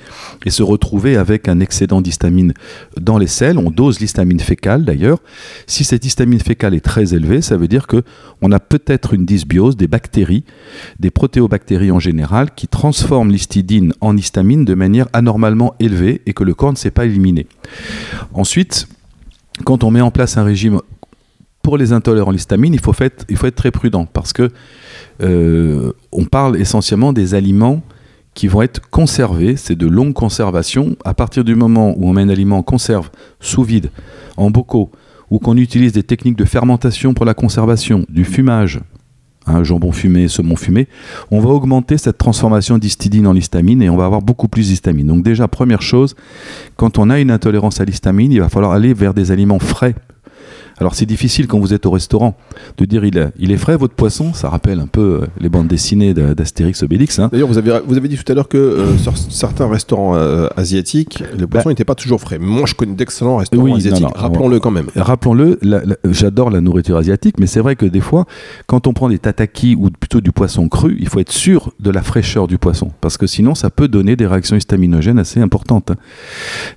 et 0.44 0.50
se 0.50 0.62
retrouver 0.62 1.16
avec 1.16 1.48
un 1.48 1.58
excédent 1.58 2.00
d'histamine 2.00 2.54
dans 3.00 3.18
les 3.18 3.26
selles. 3.26 3.58
On 3.58 3.72
dose 3.72 3.98
l'histamine 3.98 4.38
fécale 4.38 4.84
d'ailleurs. 4.84 5.18
Si 5.66 5.82
cette 5.82 6.04
histamine 6.04 6.38
fécale 6.38 6.74
est 6.74 6.84
très 6.84 7.14
élevée, 7.14 7.42
ça 7.42 7.56
veut 7.56 7.66
dire 7.66 7.88
que 7.88 8.04
on 8.40 8.52
a 8.52 8.60
peut-être 8.60 9.14
une 9.14 9.24
dysbiose 9.24 9.76
des 9.76 9.88
bactéries, 9.88 10.44
des 11.00 11.10
protéobactéries 11.10 11.90
en 11.90 11.98
général, 11.98 12.54
qui 12.54 12.68
transforment 12.68 13.32
l'histidine 13.32 13.92
en 14.00 14.16
histamine 14.16 14.64
de 14.64 14.74
manière 14.74 15.08
anormalement 15.12 15.74
élevée 15.80 16.22
et 16.26 16.34
que 16.34 16.44
le 16.44 16.54
corps 16.54 16.73
ne 16.74 16.78
sait 16.78 16.90
pas 16.90 17.06
éliminer. 17.06 17.46
Ensuite, 18.32 18.86
quand 19.64 19.84
on 19.84 19.90
met 19.90 20.00
en 20.00 20.10
place 20.10 20.36
un 20.36 20.44
régime 20.44 20.80
pour 21.62 21.78
les 21.78 21.92
intolérants 21.92 22.30
à 22.30 22.32
l'histamine, 22.32 22.74
il 22.74 22.80
faut, 22.80 22.94
être 23.02 23.54
très 23.54 23.70
prudent 23.70 24.06
parce 24.06 24.32
que 24.32 24.50
euh, 25.22 25.92
on 26.12 26.24
parle 26.24 26.60
essentiellement 26.60 27.12
des 27.12 27.34
aliments 27.34 27.82
qui 28.34 28.48
vont 28.48 28.62
être 28.62 28.90
conservés, 28.90 29.56
c'est 29.56 29.76
de 29.76 29.86
longue 29.86 30.12
conservation. 30.12 30.96
À 31.04 31.14
partir 31.14 31.44
du 31.44 31.54
moment 31.54 31.94
où 31.96 32.08
on 32.08 32.12
met 32.12 32.22
un 32.22 32.28
aliment 32.28 32.58
en 32.58 32.62
conserve 32.62 33.10
sous 33.40 33.62
vide, 33.62 33.90
en 34.36 34.50
bocaux, 34.50 34.90
ou 35.30 35.38
qu'on 35.38 35.56
utilise 35.56 35.92
des 35.92 36.02
techniques 36.02 36.36
de 36.36 36.44
fermentation 36.44 37.14
pour 37.14 37.24
la 37.24 37.34
conservation, 37.34 38.04
du 38.08 38.24
fumage, 38.24 38.80
hein, 39.46 39.64
jambon 39.64 39.92
fumé, 39.92 40.28
saumon 40.28 40.56
fumé, 40.56 40.88
on 41.30 41.40
va 41.40 41.50
augmenter 41.50 41.98
cette 41.98 42.18
transformation 42.18 42.78
d'histidine 42.78 43.26
en 43.26 43.34
histamine 43.34 43.82
et 43.82 43.90
on 43.90 43.96
va 43.96 44.06
avoir 44.06 44.22
beaucoup 44.22 44.48
plus 44.48 44.68
d'histamine. 44.68 45.06
Donc 45.06 45.22
déjà, 45.22 45.48
première 45.48 45.82
chose, 45.82 46.14
quand 46.76 46.98
on 46.98 47.10
a 47.10 47.20
une 47.20 47.30
intolérance 47.30 47.80
à 47.80 47.84
l'histamine, 47.84 48.32
il 48.32 48.40
va 48.40 48.48
falloir 48.48 48.72
aller 48.72 48.94
vers 48.94 49.14
des 49.14 49.30
aliments 49.30 49.58
frais 49.58 49.94
alors 50.78 50.94
c'est 50.94 51.06
difficile 51.06 51.46
quand 51.46 51.58
vous 51.58 51.72
êtes 51.72 51.86
au 51.86 51.90
restaurant 51.90 52.36
de 52.78 52.84
dire 52.84 53.04
il, 53.04 53.30
il 53.38 53.52
est 53.52 53.56
frais 53.56 53.76
votre 53.76 53.94
poisson, 53.94 54.32
ça 54.32 54.48
rappelle 54.48 54.80
un 54.80 54.86
peu 54.86 55.20
euh, 55.22 55.26
les 55.40 55.48
bandes 55.48 55.68
dessinées 55.68 56.14
d'Astérix 56.14 56.82
Obélix. 56.82 57.18
Hein. 57.18 57.28
D'ailleurs 57.32 57.48
vous 57.48 57.58
avez, 57.58 57.80
vous 57.86 57.96
avez 57.96 58.08
dit 58.08 58.16
tout 58.16 58.30
à 58.30 58.34
l'heure 58.34 58.48
que 58.48 58.58
euh, 58.58 58.96
sur 58.98 59.16
certains 59.16 59.68
restaurants 59.68 60.16
euh, 60.16 60.48
asiatiques, 60.56 61.22
le 61.38 61.46
poisson 61.46 61.68
n'était 61.68 61.84
bah 61.84 61.94
pas 61.94 62.02
toujours 62.02 62.20
frais. 62.20 62.38
Moi 62.38 62.64
je 62.66 62.74
connais 62.74 62.94
d'excellents 62.94 63.36
restaurants 63.36 63.74
asiatiques, 63.74 64.06
rappelons-le 64.14 64.60
quand 64.60 64.70
même. 64.70 64.88
Rappelons-le, 64.96 65.58
j'adore 66.10 66.50
la 66.50 66.60
nourriture 66.60 66.96
asiatique, 66.96 67.36
mais 67.38 67.46
c'est 67.46 67.60
vrai 67.60 67.76
que 67.76 67.86
des 67.86 68.00
fois, 68.00 68.26
quand 68.66 68.86
on 68.86 68.92
prend 68.92 69.08
des 69.08 69.18
tataki 69.18 69.76
ou 69.76 69.90
plutôt 69.90 70.20
du 70.20 70.32
poisson 70.32 70.68
cru, 70.68 70.96
il 71.00 71.08
faut 71.08 71.20
être 71.20 71.32
sûr 71.32 71.72
de 71.80 71.90
la 71.90 72.02
fraîcheur 72.02 72.46
du 72.46 72.58
poisson, 72.58 72.90
parce 73.00 73.16
que 73.16 73.26
sinon 73.26 73.54
ça 73.54 73.70
peut 73.70 73.88
donner 73.88 74.16
des 74.16 74.26
réactions 74.26 74.56
histaminogènes 74.56 75.18
assez 75.18 75.40
importantes. 75.40 75.92
Hein. 75.92 75.96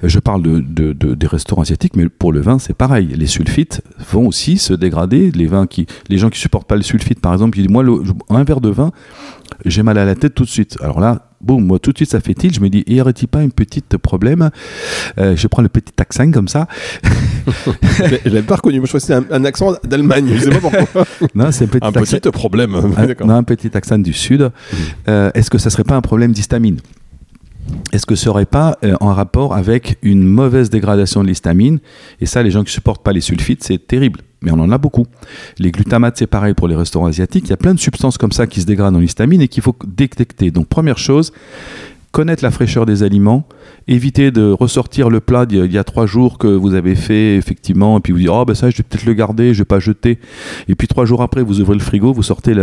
Je 0.03 0.19
parle 0.19 0.41
de, 0.43 0.93
des 0.93 1.27
restaurants 1.27 1.63
asiatiques, 1.63 1.95
mais 1.95 2.09
pour 2.09 2.31
le 2.31 2.41
vin 2.41 2.59
c'est 2.59 2.75
pareil. 2.75 3.07
Les 3.15 3.27
sulfites 3.27 3.81
vont 4.11 4.27
aussi 4.27 4.57
se 4.57 4.73
dégrader. 4.73 5.31
Les 5.31 5.45
vins 5.45 5.67
qui, 5.67 5.87
les 6.09 6.17
gens 6.17 6.29
qui 6.29 6.39
supportent 6.39 6.67
pas 6.67 6.75
le 6.75 6.81
sulfite, 6.81 7.19
par 7.19 7.33
exemple, 7.33 7.57
ils 7.57 7.67
disent 7.67 7.71
moi 7.71 7.83
un 8.29 8.43
verre 8.43 8.61
de 8.61 8.69
vin, 8.69 8.91
j'ai 9.65 9.83
mal 9.83 9.97
à 9.97 10.05
la 10.05 10.15
tête 10.15 10.35
tout 10.35 10.43
de 10.43 10.49
suite. 10.49 10.77
Alors 10.81 10.99
là, 10.99 11.29
boum, 11.41 11.65
moi 11.65 11.79
tout 11.79 11.91
de 11.91 11.97
suite 11.97 12.09
ça 12.11 12.19
fait 12.19 12.33
tilt. 12.33 12.55
Je 12.55 12.59
me 12.59 12.69
dis, 12.69 12.83
y 12.87 12.99
aurait-il 13.01 13.27
pas 13.27 13.39
un 13.39 13.49
petit 13.49 13.81
problème? 14.01 14.49
Euh, 15.17 15.35
Je 15.35 15.47
prends 15.47 15.61
le 15.61 15.69
petit 15.69 15.93
accent 15.97 16.31
comme 16.31 16.47
ça. 16.47 16.67
je 17.65 18.29
l'avais 18.29 18.41
pas 18.41 18.55
reconnu. 18.55 18.79
Moi, 18.79 18.85
je 18.85 18.91
choisis 18.91 19.11
un, 19.11 19.25
un 19.31 19.45
accent 19.45 19.73
d'Allemagne. 19.83 20.29
Je 20.33 20.41
sais 20.41 20.49
pas 20.49 20.59
pourquoi. 20.59 21.05
non, 21.35 21.51
c'est 21.51 21.65
un 21.65 21.67
petit, 21.67 21.85
un 21.87 21.91
petit 21.91 22.31
problème. 22.31 22.75
Un, 22.75 23.29
un, 23.29 23.43
petit 23.43 23.75
accent 23.75 23.99
du 23.99 24.13
sud. 24.13 24.41
Mmh. 24.41 24.75
Euh, 25.09 25.31
est-ce 25.33 25.49
que 25.49 25.57
ça 25.57 25.69
serait 25.69 25.83
pas 25.83 25.95
un 25.95 26.01
problème 26.01 26.31
d'histamine? 26.31 26.77
Est-ce 27.91 28.05
que 28.05 28.15
ce 28.15 28.25
serait 28.25 28.45
pas 28.45 28.77
euh, 28.83 28.95
en 28.99 29.13
rapport 29.13 29.53
avec 29.53 29.97
une 30.01 30.23
mauvaise 30.23 30.69
dégradation 30.69 31.23
de 31.23 31.27
l'histamine? 31.27 31.79
Et 32.21 32.25
ça, 32.25 32.43
les 32.43 32.51
gens 32.51 32.63
qui 32.63 32.71
supportent 32.71 33.03
pas 33.03 33.13
les 33.13 33.21
sulfites, 33.21 33.63
c'est 33.63 33.87
terrible. 33.87 34.21
Mais 34.41 34.51
on 34.51 34.59
en 34.59 34.71
a 34.71 34.77
beaucoup. 34.77 35.07
Les 35.57 35.71
glutamates, 35.71 36.17
c'est 36.17 36.27
pareil 36.27 36.53
pour 36.53 36.67
les 36.67 36.75
restaurants 36.75 37.07
asiatiques. 37.07 37.45
Il 37.45 37.49
y 37.49 37.53
a 37.53 37.57
plein 37.57 37.73
de 37.73 37.79
substances 37.79 38.17
comme 38.17 38.31
ça 38.31 38.45
qui 38.45 38.61
se 38.61 38.65
dégradent 38.65 38.95
en 38.95 39.01
histamine 39.01 39.41
et 39.41 39.47
qu'il 39.47 39.63
faut 39.63 39.75
détecter. 39.85 40.51
Donc, 40.51 40.67
première 40.67 40.97
chose, 40.97 41.33
connaître 42.11 42.43
la 42.43 42.51
fraîcheur 42.51 42.85
des 42.85 43.03
aliments, 43.03 43.47
éviter 43.87 44.31
de 44.31 44.51
ressortir 44.51 45.09
le 45.09 45.19
plat 45.19 45.45
d'il 45.45 45.71
y 45.71 45.77
a 45.77 45.83
trois 45.83 46.05
jours 46.05 46.37
que 46.37 46.47
vous 46.47 46.73
avez 46.73 46.95
fait 46.95 47.35
effectivement, 47.35 47.97
et 47.97 48.01
puis 48.01 48.13
vous 48.13 48.19
dites 48.19 48.29
oh 48.29 48.43
ben 48.45 48.53
ça 48.53 48.69
je 48.69 48.77
vais 48.77 48.83
peut-être 48.83 49.05
le 49.05 49.13
garder, 49.13 49.53
je 49.53 49.59
vais 49.59 49.65
pas 49.65 49.79
jeter. 49.79 50.19
Et 50.67 50.75
puis 50.75 50.87
trois 50.87 51.05
jours 51.05 51.21
après 51.21 51.43
vous 51.43 51.61
ouvrez 51.61 51.75
le 51.75 51.81
frigo, 51.81 52.13
vous 52.13 52.23
sortez 52.23 52.53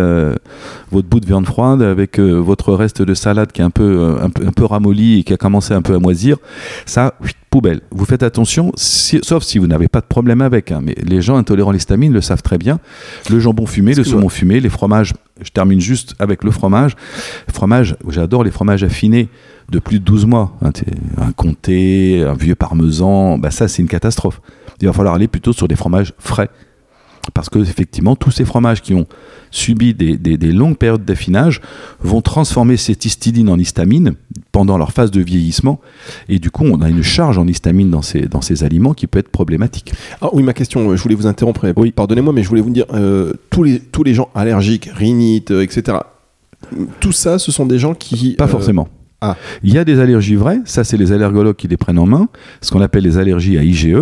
votre 0.90 1.08
bout 1.08 1.20
de 1.20 1.26
viande 1.26 1.46
froide 1.46 1.82
avec 1.82 2.18
euh, 2.18 2.34
votre 2.34 2.74
reste 2.74 3.02
de 3.02 3.14
salade 3.14 3.52
qui 3.52 3.60
est 3.60 3.64
un 3.64 3.70
peu, 3.70 3.82
euh, 3.82 4.24
un 4.24 4.30
peu, 4.30 4.46
un 4.46 4.52
peu 4.52 4.64
ramolli 4.64 5.20
et 5.20 5.22
qui 5.24 5.32
a 5.32 5.36
commencé 5.36 5.74
un 5.74 5.82
peu 5.82 5.94
à 5.94 5.98
moisir. 5.98 6.36
Ça, 6.86 7.14
poubelle. 7.54 7.82
Vous 7.92 8.04
faites 8.04 8.24
attention, 8.24 8.72
sauf 8.74 9.44
si 9.44 9.58
vous 9.58 9.68
n'avez 9.68 9.86
pas 9.86 10.00
de 10.00 10.06
problème 10.06 10.40
avec. 10.40 10.72
Hein, 10.72 10.80
mais 10.82 10.96
les 11.00 11.22
gens 11.22 11.36
intolérants 11.36 11.70
à 11.70 11.72
l'histamine 11.72 12.12
le 12.12 12.20
savent 12.20 12.42
très 12.42 12.58
bien. 12.58 12.80
Le 13.30 13.38
jambon 13.38 13.64
fumé, 13.64 13.94
le 13.94 14.02
saumon 14.02 14.28
fumé, 14.28 14.58
les 14.58 14.68
fromages. 14.68 15.12
Je 15.40 15.50
termine 15.50 15.80
juste 15.80 16.16
avec 16.18 16.42
le 16.42 16.50
fromage. 16.50 16.96
Fromage, 17.52 17.94
j'adore 18.08 18.42
les 18.42 18.50
fromages 18.50 18.82
affinés 18.82 19.28
de 19.70 19.78
plus 19.78 20.00
de 20.00 20.04
12 20.04 20.26
mois. 20.26 20.56
Hein, 20.62 20.70
un 21.18 21.32
comté, 21.32 22.22
un 22.22 22.34
vieux 22.34 22.54
parmesan, 22.54 23.38
bah 23.38 23.50
ça 23.50 23.68
c'est 23.68 23.82
une 23.82 23.88
catastrophe. 23.88 24.40
Il 24.80 24.86
va 24.86 24.92
falloir 24.92 25.14
aller 25.14 25.28
plutôt 25.28 25.52
sur 25.52 25.68
des 25.68 25.76
fromages 25.76 26.12
frais. 26.18 26.50
Parce 27.32 27.48
que 27.48 27.58
effectivement, 27.58 28.16
tous 28.16 28.30
ces 28.30 28.44
fromages 28.44 28.82
qui 28.82 28.92
ont 28.92 29.06
subi 29.50 29.94
des, 29.94 30.52
longues 30.52 30.76
périodes 30.76 31.04
d'affinage 31.04 31.62
vont 32.00 32.20
transformer 32.20 32.76
cette 32.76 33.04
histidine 33.04 33.48
en 33.48 33.58
histamine 33.58 34.14
pendant 34.52 34.76
leur 34.76 34.92
phase 34.92 35.10
de 35.10 35.22
vieillissement. 35.22 35.80
Et 36.28 36.38
du 36.38 36.50
coup, 36.50 36.64
on 36.64 36.82
a 36.82 36.90
une 36.90 37.02
charge 37.02 37.38
en 37.38 37.46
histamine 37.46 37.88
dans 37.88 38.02
ces, 38.02 38.22
dans 38.22 38.42
ces 38.42 38.62
aliments 38.62 38.92
qui 38.92 39.06
peut 39.06 39.18
être 39.18 39.30
problématique. 39.30 39.94
Ah 40.20 40.28
oui, 40.32 40.42
ma 40.42 40.52
question, 40.52 40.94
je 40.94 41.02
voulais 41.02 41.14
vous 41.14 41.26
interrompre. 41.26 41.72
Oui. 41.76 41.92
Pardonnez-moi, 41.92 42.32
mais 42.34 42.42
je 42.42 42.48
voulais 42.48 42.60
vous 42.60 42.70
dire, 42.70 42.86
euh, 42.92 43.32
tous, 43.48 43.62
les, 43.62 43.80
tous 43.80 44.02
les 44.02 44.12
gens 44.12 44.28
allergiques, 44.34 44.90
rhinites, 44.94 45.50
euh, 45.50 45.62
etc., 45.62 45.98
tout 47.00 47.12
ça, 47.12 47.38
ce 47.38 47.52
sont 47.52 47.66
des 47.66 47.78
gens 47.78 47.94
qui... 47.94 48.34
Pas 48.36 48.44
euh, 48.44 48.48
forcément. 48.48 48.88
Ah. 49.26 49.36
Il 49.62 49.72
y 49.72 49.78
a 49.78 49.84
des 49.84 50.00
allergies 50.00 50.34
vraies, 50.34 50.60
ça 50.66 50.84
c'est 50.84 50.98
les 50.98 51.10
allergologues 51.10 51.56
qui 51.56 51.66
les 51.66 51.78
prennent 51.78 51.98
en 51.98 52.06
main, 52.06 52.28
ce 52.60 52.70
qu'on 52.70 52.82
appelle 52.82 53.04
les 53.04 53.16
allergies 53.16 53.56
à 53.56 53.62
IgE. 53.62 53.96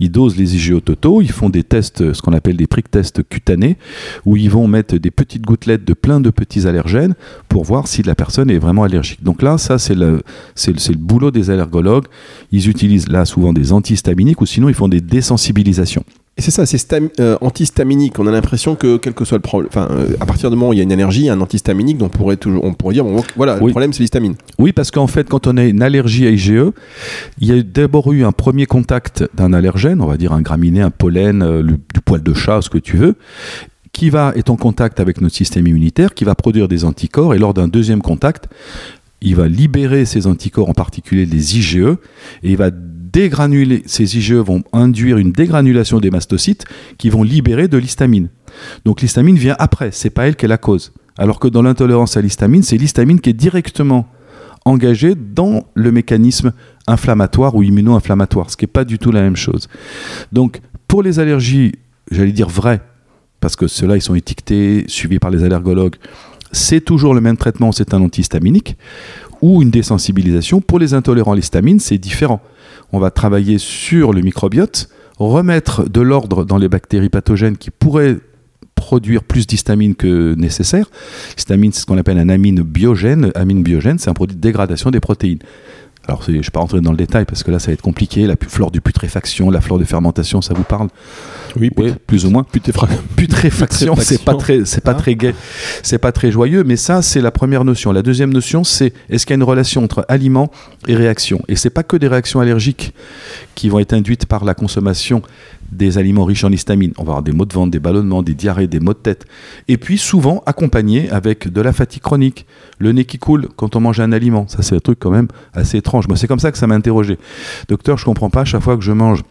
Ils 0.00 0.10
dosent 0.10 0.36
les 0.36 0.56
IgE 0.56 0.82
totaux, 0.84 1.22
ils 1.22 1.30
font 1.30 1.48
des 1.48 1.62
tests, 1.62 2.12
ce 2.12 2.20
qu'on 2.20 2.32
appelle 2.32 2.56
des 2.56 2.66
prick 2.66 2.90
tests 2.90 3.22
cutanés, 3.28 3.76
où 4.24 4.36
ils 4.36 4.50
vont 4.50 4.66
mettre 4.66 4.96
des 4.96 5.12
petites 5.12 5.42
gouttelettes 5.42 5.84
de 5.84 5.94
plein 5.94 6.20
de 6.20 6.30
petits 6.30 6.66
allergènes 6.66 7.14
pour 7.48 7.64
voir 7.64 7.86
si 7.86 8.02
la 8.02 8.16
personne 8.16 8.50
est 8.50 8.58
vraiment 8.58 8.82
allergique. 8.82 9.22
Donc 9.22 9.42
là, 9.42 9.58
ça 9.58 9.78
c'est 9.78 9.94
le, 9.94 10.22
c'est 10.56 10.72
le, 10.72 10.96
boulot 10.96 11.30
des 11.30 11.50
allergologues. 11.50 12.06
Ils 12.50 12.68
utilisent 12.68 13.08
là 13.08 13.24
souvent 13.24 13.52
des 13.52 13.72
antihistaminiques 13.72 14.40
ou 14.40 14.46
sinon 14.46 14.68
ils 14.68 14.74
font 14.74 14.88
des 14.88 15.00
désensibilisations. 15.00 16.04
Et 16.36 16.42
c'est 16.42 16.50
ça, 16.50 16.66
c'est 16.66 16.92
euh, 17.20 17.36
antihistaminique. 17.40 18.18
On 18.18 18.26
a 18.26 18.32
l'impression 18.32 18.74
que 18.74 18.96
quel 18.96 19.14
que 19.14 19.24
soit 19.24 19.38
le 19.38 19.42
problème, 19.42 19.68
enfin, 19.70 19.86
euh, 19.92 20.16
à 20.18 20.26
partir 20.26 20.50
du 20.50 20.56
moment 20.56 20.70
où 20.70 20.72
il 20.72 20.78
y 20.78 20.80
a 20.80 20.82
une 20.82 20.90
allergie, 20.90 21.28
un 21.28 21.40
antihistaminique, 21.40 21.96
donc 21.96 22.12
on 22.12 22.18
pourrait 22.18 22.36
toujours, 22.36 22.64
on 22.64 22.74
pourrait 22.74 22.94
dire, 22.94 23.04
bon, 23.04 23.22
voilà, 23.36 23.54
le 23.54 23.70
problème 23.70 23.92
c'est 23.92 24.00
l'histamine. 24.00 24.34
Oui, 24.58 24.72
parce 24.72 24.90
qu'en 24.90 25.06
fait, 25.06 25.28
quand 25.28 25.46
on 25.46 25.56
a 25.56 25.64
une 25.64 25.80
allergie 25.80 26.26
à 26.26 26.30
IgE, 26.30 26.72
il 27.38 27.48
y 27.48 27.52
a 27.52 27.62
d'abord 27.62 28.12
eu 28.12 28.24
un 28.24 28.32
premier 28.32 28.66
contact 28.66 29.24
d'un 29.34 29.52
allergène, 29.52 30.00
on 30.00 30.06
va 30.06 30.16
dire 30.16 30.32
un 30.32 30.42
graminé, 30.42 30.80
un 30.80 30.90
pollen, 30.90 31.40
euh, 31.42 31.62
du 31.62 32.00
poil 32.04 32.20
de 32.20 32.34
chat, 32.34 32.62
ce 32.62 32.68
que 32.70 32.78
tu 32.78 32.96
veux, 32.96 33.14
qui 33.92 34.10
va 34.10 34.32
être 34.34 34.50
en 34.50 34.56
contact 34.56 34.98
avec 34.98 35.20
notre 35.20 35.36
système 35.36 35.68
immunitaire, 35.68 36.14
qui 36.14 36.24
va 36.24 36.34
produire 36.34 36.66
des 36.66 36.84
anticorps, 36.84 37.34
et 37.34 37.38
lors 37.38 37.54
d'un 37.54 37.68
deuxième 37.68 38.02
contact, 38.02 38.48
il 39.22 39.36
va 39.36 39.46
libérer 39.46 40.04
ces 40.04 40.26
anticorps, 40.26 40.68
en 40.68 40.74
particulier 40.74 41.26
les 41.26 41.58
IgE, 41.58 41.76
et 41.76 42.50
il 42.50 42.56
va 42.56 42.70
dégranuler, 43.14 43.84
ces 43.86 44.18
IgE 44.18 44.34
vont 44.34 44.64
induire 44.72 45.18
une 45.18 45.30
dégranulation 45.30 46.00
des 46.00 46.10
mastocytes 46.10 46.64
qui 46.98 47.08
vont 47.10 47.22
libérer 47.22 47.68
de 47.68 47.78
l'histamine. 47.78 48.28
Donc 48.84 49.00
l'histamine 49.00 49.36
vient 49.36 49.56
après, 49.58 49.90
c'est 49.92 50.10
pas 50.10 50.26
elle 50.26 50.36
qui 50.36 50.44
est 50.44 50.48
la 50.48 50.58
cause. 50.58 50.92
Alors 51.16 51.38
que 51.38 51.46
dans 51.46 51.62
l'intolérance 51.62 52.16
à 52.16 52.20
l'histamine, 52.20 52.64
c'est 52.64 52.76
l'histamine 52.76 53.20
qui 53.20 53.30
est 53.30 53.34
directement 53.34 54.06
engagée 54.64 55.14
dans 55.14 55.64
le 55.74 55.92
mécanisme 55.92 56.52
inflammatoire 56.88 57.54
ou 57.54 57.62
immuno-inflammatoire, 57.62 58.50
ce 58.50 58.56
qui 58.56 58.64
n'est 58.64 58.72
pas 58.72 58.84
du 58.84 58.98
tout 58.98 59.12
la 59.12 59.22
même 59.22 59.36
chose. 59.36 59.68
Donc 60.32 60.60
pour 60.88 61.02
les 61.02 61.20
allergies, 61.20 61.72
j'allais 62.10 62.32
dire 62.32 62.48
vraies, 62.48 62.80
parce 63.38 63.54
que 63.54 63.68
ceux-là, 63.68 63.96
ils 63.96 64.02
sont 64.02 64.16
étiquetés, 64.16 64.84
suivis 64.88 65.20
par 65.20 65.30
les 65.30 65.44
allergologues, 65.44 65.96
c'est 66.50 66.80
toujours 66.80 67.14
le 67.14 67.20
même 67.20 67.36
traitement, 67.36 67.72
c'est 67.72 67.94
un 67.94 68.02
antihistaminique, 68.02 68.76
ou 69.40 69.62
une 69.62 69.70
désensibilisation. 69.70 70.60
Pour 70.60 70.78
les 70.78 70.94
intolérants 70.94 71.32
à 71.32 71.36
l'histamine, 71.36 71.78
c'est 71.78 71.98
différent. 71.98 72.40
On 72.94 73.00
va 73.00 73.10
travailler 73.10 73.58
sur 73.58 74.12
le 74.12 74.20
microbiote, 74.20 74.88
remettre 75.18 75.90
de 75.90 76.00
l'ordre 76.00 76.44
dans 76.44 76.58
les 76.58 76.68
bactéries 76.68 77.08
pathogènes 77.08 77.56
qui 77.56 77.72
pourraient 77.72 78.18
produire 78.76 79.24
plus 79.24 79.48
d'histamine 79.48 79.96
que 79.96 80.36
nécessaire. 80.36 80.88
L'histamine, 81.36 81.72
c'est 81.72 81.80
ce 81.80 81.86
qu'on 81.86 81.98
appelle 81.98 82.20
un 82.20 82.28
amine 82.28 82.62
biogène. 82.62 83.32
Amine 83.34 83.64
biogène, 83.64 83.98
c'est 83.98 84.10
un 84.10 84.14
produit 84.14 84.36
de 84.36 84.40
dégradation 84.40 84.92
des 84.92 85.00
protéines. 85.00 85.40
Alors, 86.06 86.22
je 86.22 86.32
ne 86.32 86.36
vais 86.36 86.50
pas 86.52 86.60
rentrer 86.60 86.80
dans 86.80 86.90
le 86.90 86.96
détail 86.96 87.24
parce 87.24 87.42
que 87.42 87.50
là, 87.50 87.58
ça 87.58 87.68
va 87.68 87.72
être 87.72 87.82
compliqué. 87.82 88.26
La 88.26 88.36
flore 88.36 88.70
de 88.70 88.78
putréfaction, 88.78 89.50
la 89.50 89.60
flore 89.60 89.78
de 89.78 89.84
fermentation, 89.84 90.42
ça 90.42 90.52
vous 90.52 90.64
parle? 90.64 90.88
Oui, 91.56 91.70
plus 92.06 92.26
ou 92.26 92.30
moins. 92.30 92.44
Putréfaction, 93.16 93.94
c'est 93.96 94.22
pas 94.22 94.34
très, 94.34 94.64
c'est 94.64 94.82
pas 94.82 94.90
hein 94.90 94.94
très 94.94 95.14
gai, 95.14 95.34
c'est 95.82 95.98
pas 95.98 96.12
très 96.12 96.30
joyeux, 96.30 96.64
mais 96.64 96.76
ça, 96.76 97.00
c'est 97.00 97.20
la 97.20 97.30
première 97.30 97.64
notion. 97.64 97.92
La 97.92 98.02
deuxième 98.02 98.32
notion, 98.32 98.64
c'est 98.64 98.92
est-ce 99.08 99.24
qu'il 99.24 99.34
y 99.34 99.36
a 99.36 99.40
une 99.40 99.44
relation 99.44 99.82
entre 99.82 100.04
aliment 100.08 100.50
et 100.88 100.96
réaction? 100.96 101.40
Et 101.48 101.56
c'est 101.56 101.70
pas 101.70 101.84
que 101.84 101.96
des 101.96 102.08
réactions 102.08 102.40
allergiques 102.40 102.92
qui 103.54 103.68
vont 103.68 103.78
être 103.78 103.92
induites 103.92 104.26
par 104.26 104.44
la 104.44 104.54
consommation 104.54 105.22
des 105.74 105.98
aliments 105.98 106.24
riches 106.24 106.44
en 106.44 106.52
histamine. 106.52 106.92
On 106.98 107.04
va 107.04 107.10
avoir 107.10 107.22
des 107.22 107.32
maux 107.32 107.44
de 107.44 107.52
ventre, 107.52 107.70
des 107.70 107.78
ballonnements, 107.78 108.22
des 108.22 108.34
diarrhées, 108.34 108.66
des 108.66 108.80
maux 108.80 108.94
de 108.94 108.98
tête. 108.98 109.26
Et 109.68 109.76
puis 109.76 109.98
souvent 109.98 110.42
accompagné 110.46 111.10
avec 111.10 111.52
de 111.52 111.60
la 111.60 111.72
fatigue 111.72 112.02
chronique, 112.02 112.46
le 112.78 112.92
nez 112.92 113.04
qui 113.04 113.18
coule 113.18 113.48
quand 113.56 113.76
on 113.76 113.80
mange 113.80 114.00
un 114.00 114.12
aliment. 114.12 114.46
Ça 114.48 114.62
c'est 114.62 114.76
un 114.76 114.80
truc 114.80 114.98
quand 114.98 115.10
même 115.10 115.28
assez 115.52 115.78
étrange. 115.78 116.08
Moi 116.08 116.16
c'est 116.16 116.26
comme 116.28 116.38
ça 116.38 116.52
que 116.52 116.58
ça 116.58 116.66
m'a 116.66 116.74
interrogé. 116.74 117.18
Docteur, 117.68 117.98
je 117.98 118.04
comprends 118.04 118.30
pas, 118.30 118.44
chaque 118.44 118.62
fois 118.62 118.76
que 118.76 118.82
je 118.82 118.92
mange 118.92 119.22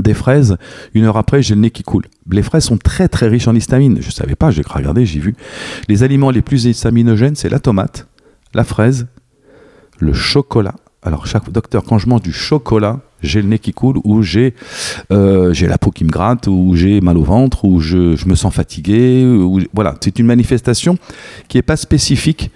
des 0.00 0.14
fraises, 0.14 0.56
une 0.94 1.04
heure 1.04 1.16
après, 1.18 1.42
j'ai 1.42 1.54
le 1.54 1.60
nez 1.60 1.70
qui 1.70 1.82
coule. 1.82 2.06
Les 2.30 2.42
fraises 2.42 2.64
sont 2.64 2.78
très 2.78 3.08
très 3.08 3.28
riches 3.28 3.48
en 3.48 3.54
histamine. 3.54 3.98
Je 4.00 4.10
savais 4.10 4.34
pas, 4.34 4.50
j'ai 4.50 4.62
regardé, 4.62 5.04
j'ai 5.04 5.20
vu. 5.20 5.34
Les 5.88 6.02
aliments 6.02 6.30
les 6.30 6.42
plus 6.42 6.64
histaminogènes, 6.64 7.36
c'est 7.36 7.50
la 7.50 7.58
tomate, 7.58 8.08
la 8.54 8.64
fraise, 8.64 9.06
le 9.98 10.12
chocolat. 10.12 10.74
Alors 11.02 11.26
chaque 11.26 11.50
docteur, 11.50 11.84
quand 11.84 11.98
je 11.98 12.08
mange 12.08 12.22
du 12.22 12.32
chocolat, 12.32 13.00
j'ai 13.22 13.42
le 13.42 13.48
nez 13.48 13.58
qui 13.58 13.72
coule, 13.72 13.98
ou 14.04 14.22
j'ai 14.22 14.54
euh, 15.10 15.52
j'ai 15.52 15.66
la 15.66 15.78
peau 15.78 15.90
qui 15.90 16.04
me 16.04 16.10
gratte, 16.10 16.46
ou 16.46 16.74
j'ai 16.74 17.00
mal 17.00 17.16
au 17.16 17.22
ventre, 17.22 17.64
ou 17.64 17.80
je, 17.80 18.16
me 18.26 18.34
sens 18.34 18.52
fatigué. 18.54 19.24
Voilà, 19.72 19.94
c'est 20.00 20.18
une 20.18 20.26
manifestation 20.26 20.98
qui 21.48 21.58
n'est 21.58 21.62
pas 21.62 21.76
spécifique 21.76 22.50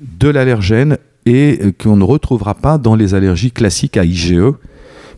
de 0.00 0.28
l'allergène 0.28 0.98
et 1.24 1.72
qu'on 1.80 1.96
ne 1.96 2.04
retrouvera 2.04 2.54
pas 2.54 2.78
dans 2.78 2.96
les 2.96 3.14
allergies 3.14 3.52
classiques 3.52 3.96
à 3.96 4.04
IgE, 4.04 4.52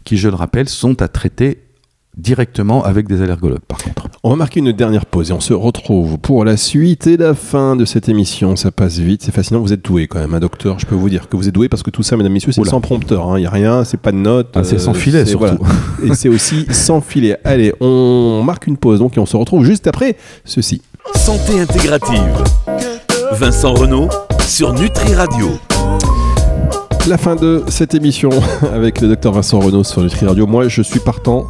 qui, 0.04 0.16
je 0.16 0.28
le 0.28 0.34
rappelle, 0.34 0.68
sont 0.68 1.00
à 1.00 1.08
traiter 1.08 1.63
directement 2.16 2.84
avec 2.84 3.08
des 3.08 3.22
allergologues 3.22 3.60
par 3.66 3.78
contre. 3.78 4.08
On 4.22 4.30
va 4.30 4.36
marquer 4.36 4.60
une 4.60 4.72
dernière 4.72 5.04
pause 5.04 5.30
et 5.30 5.32
on 5.34 5.40
se 5.40 5.52
retrouve 5.52 6.16
pour 6.18 6.44
la 6.44 6.56
suite 6.56 7.06
et 7.06 7.16
la 7.16 7.34
fin 7.34 7.76
de 7.76 7.84
cette 7.84 8.08
émission. 8.08 8.56
Ça 8.56 8.70
passe 8.70 8.98
vite, 8.98 9.22
c'est 9.22 9.32
fascinant. 9.34 9.60
Vous 9.60 9.72
êtes 9.72 9.84
doué 9.84 10.06
quand 10.06 10.18
même, 10.18 10.32
un 10.34 10.40
docteur. 10.40 10.78
Je 10.78 10.86
peux 10.86 10.94
vous 10.94 11.10
dire 11.10 11.28
que 11.28 11.36
vous 11.36 11.46
êtes 11.48 11.54
doué 11.54 11.68
parce 11.68 11.82
que 11.82 11.90
tout 11.90 12.02
ça, 12.02 12.16
mesdames, 12.16 12.32
messieurs, 12.32 12.52
c'est 12.52 12.64
sans 12.64 12.80
prompteur. 12.80 13.36
Il 13.36 13.40
n'y 13.42 13.46
a 13.46 13.50
rien, 13.50 13.84
c'est 13.84 14.00
pas 14.00 14.12
de 14.12 14.16
notes. 14.16 14.48
Ah, 14.54 14.64
c'est 14.64 14.76
euh, 14.76 14.78
sans 14.78 14.94
filet, 14.94 15.24
c'est- 15.24 15.32
surtout. 15.32 15.58
et 16.02 16.14
c'est 16.14 16.28
aussi 16.30 16.66
sans 16.70 17.00
filet. 17.00 17.36
Allez, 17.44 17.74
on 17.80 18.42
marque 18.44 18.66
une 18.66 18.76
pause 18.78 18.98
donc 19.00 19.16
et 19.16 19.20
on 19.20 19.26
se 19.26 19.36
retrouve 19.36 19.64
juste 19.64 19.86
après 19.86 20.16
ceci. 20.44 20.80
Santé 21.16 21.60
intégrative. 21.60 22.18
Vincent 23.32 23.74
Renault 23.74 24.08
sur 24.46 24.72
Nutri 24.72 25.14
Radio. 25.14 25.48
La 27.06 27.18
fin 27.18 27.36
de 27.36 27.62
cette 27.68 27.94
émission 27.94 28.30
avec 28.72 29.02
le 29.02 29.08
docteur 29.08 29.32
Vincent 29.32 29.60
Renault 29.60 29.84
sur 29.84 30.00
Nutri 30.02 30.24
Radio. 30.26 30.46
Moi, 30.46 30.68
je 30.68 30.80
suis 30.80 31.00
partant. 31.00 31.44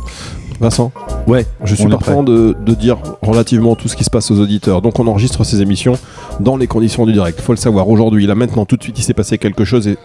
Vincent, 0.64 0.92
Ouais, 1.26 1.44
je 1.62 1.75
suis 1.75 1.87
partant 1.88 2.23
de, 2.23 2.56
de 2.59 2.75
dire 2.75 2.97
relativement 3.21 3.76
tout 3.76 3.87
ce 3.88 3.97
qui 3.97 4.04
se 4.04 4.09
passe 4.09 4.30
aux 4.30 4.40
auditeurs. 4.40 4.80
Donc, 4.80 4.99
on 4.99 5.06
enregistre 5.06 5.44
ces 5.44 5.61
émissions 5.61 5.99
dans 6.40 6.56
les 6.56 6.66
conditions 6.66 7.04
du 7.04 7.12
direct. 7.12 7.38
faut 7.38 7.52
le 7.52 7.59
savoir. 7.59 7.87
Aujourd'hui, 7.90 8.26
là, 8.26 8.35
maintenant, 8.35 8.64
tout 8.64 8.78
de 8.78 8.83
suite, 8.83 8.99
il 8.99 9.02
s'est 9.02 9.12
passé 9.12 9.37
quelque 9.37 9.66
chose 9.66 9.87
et 9.88 9.99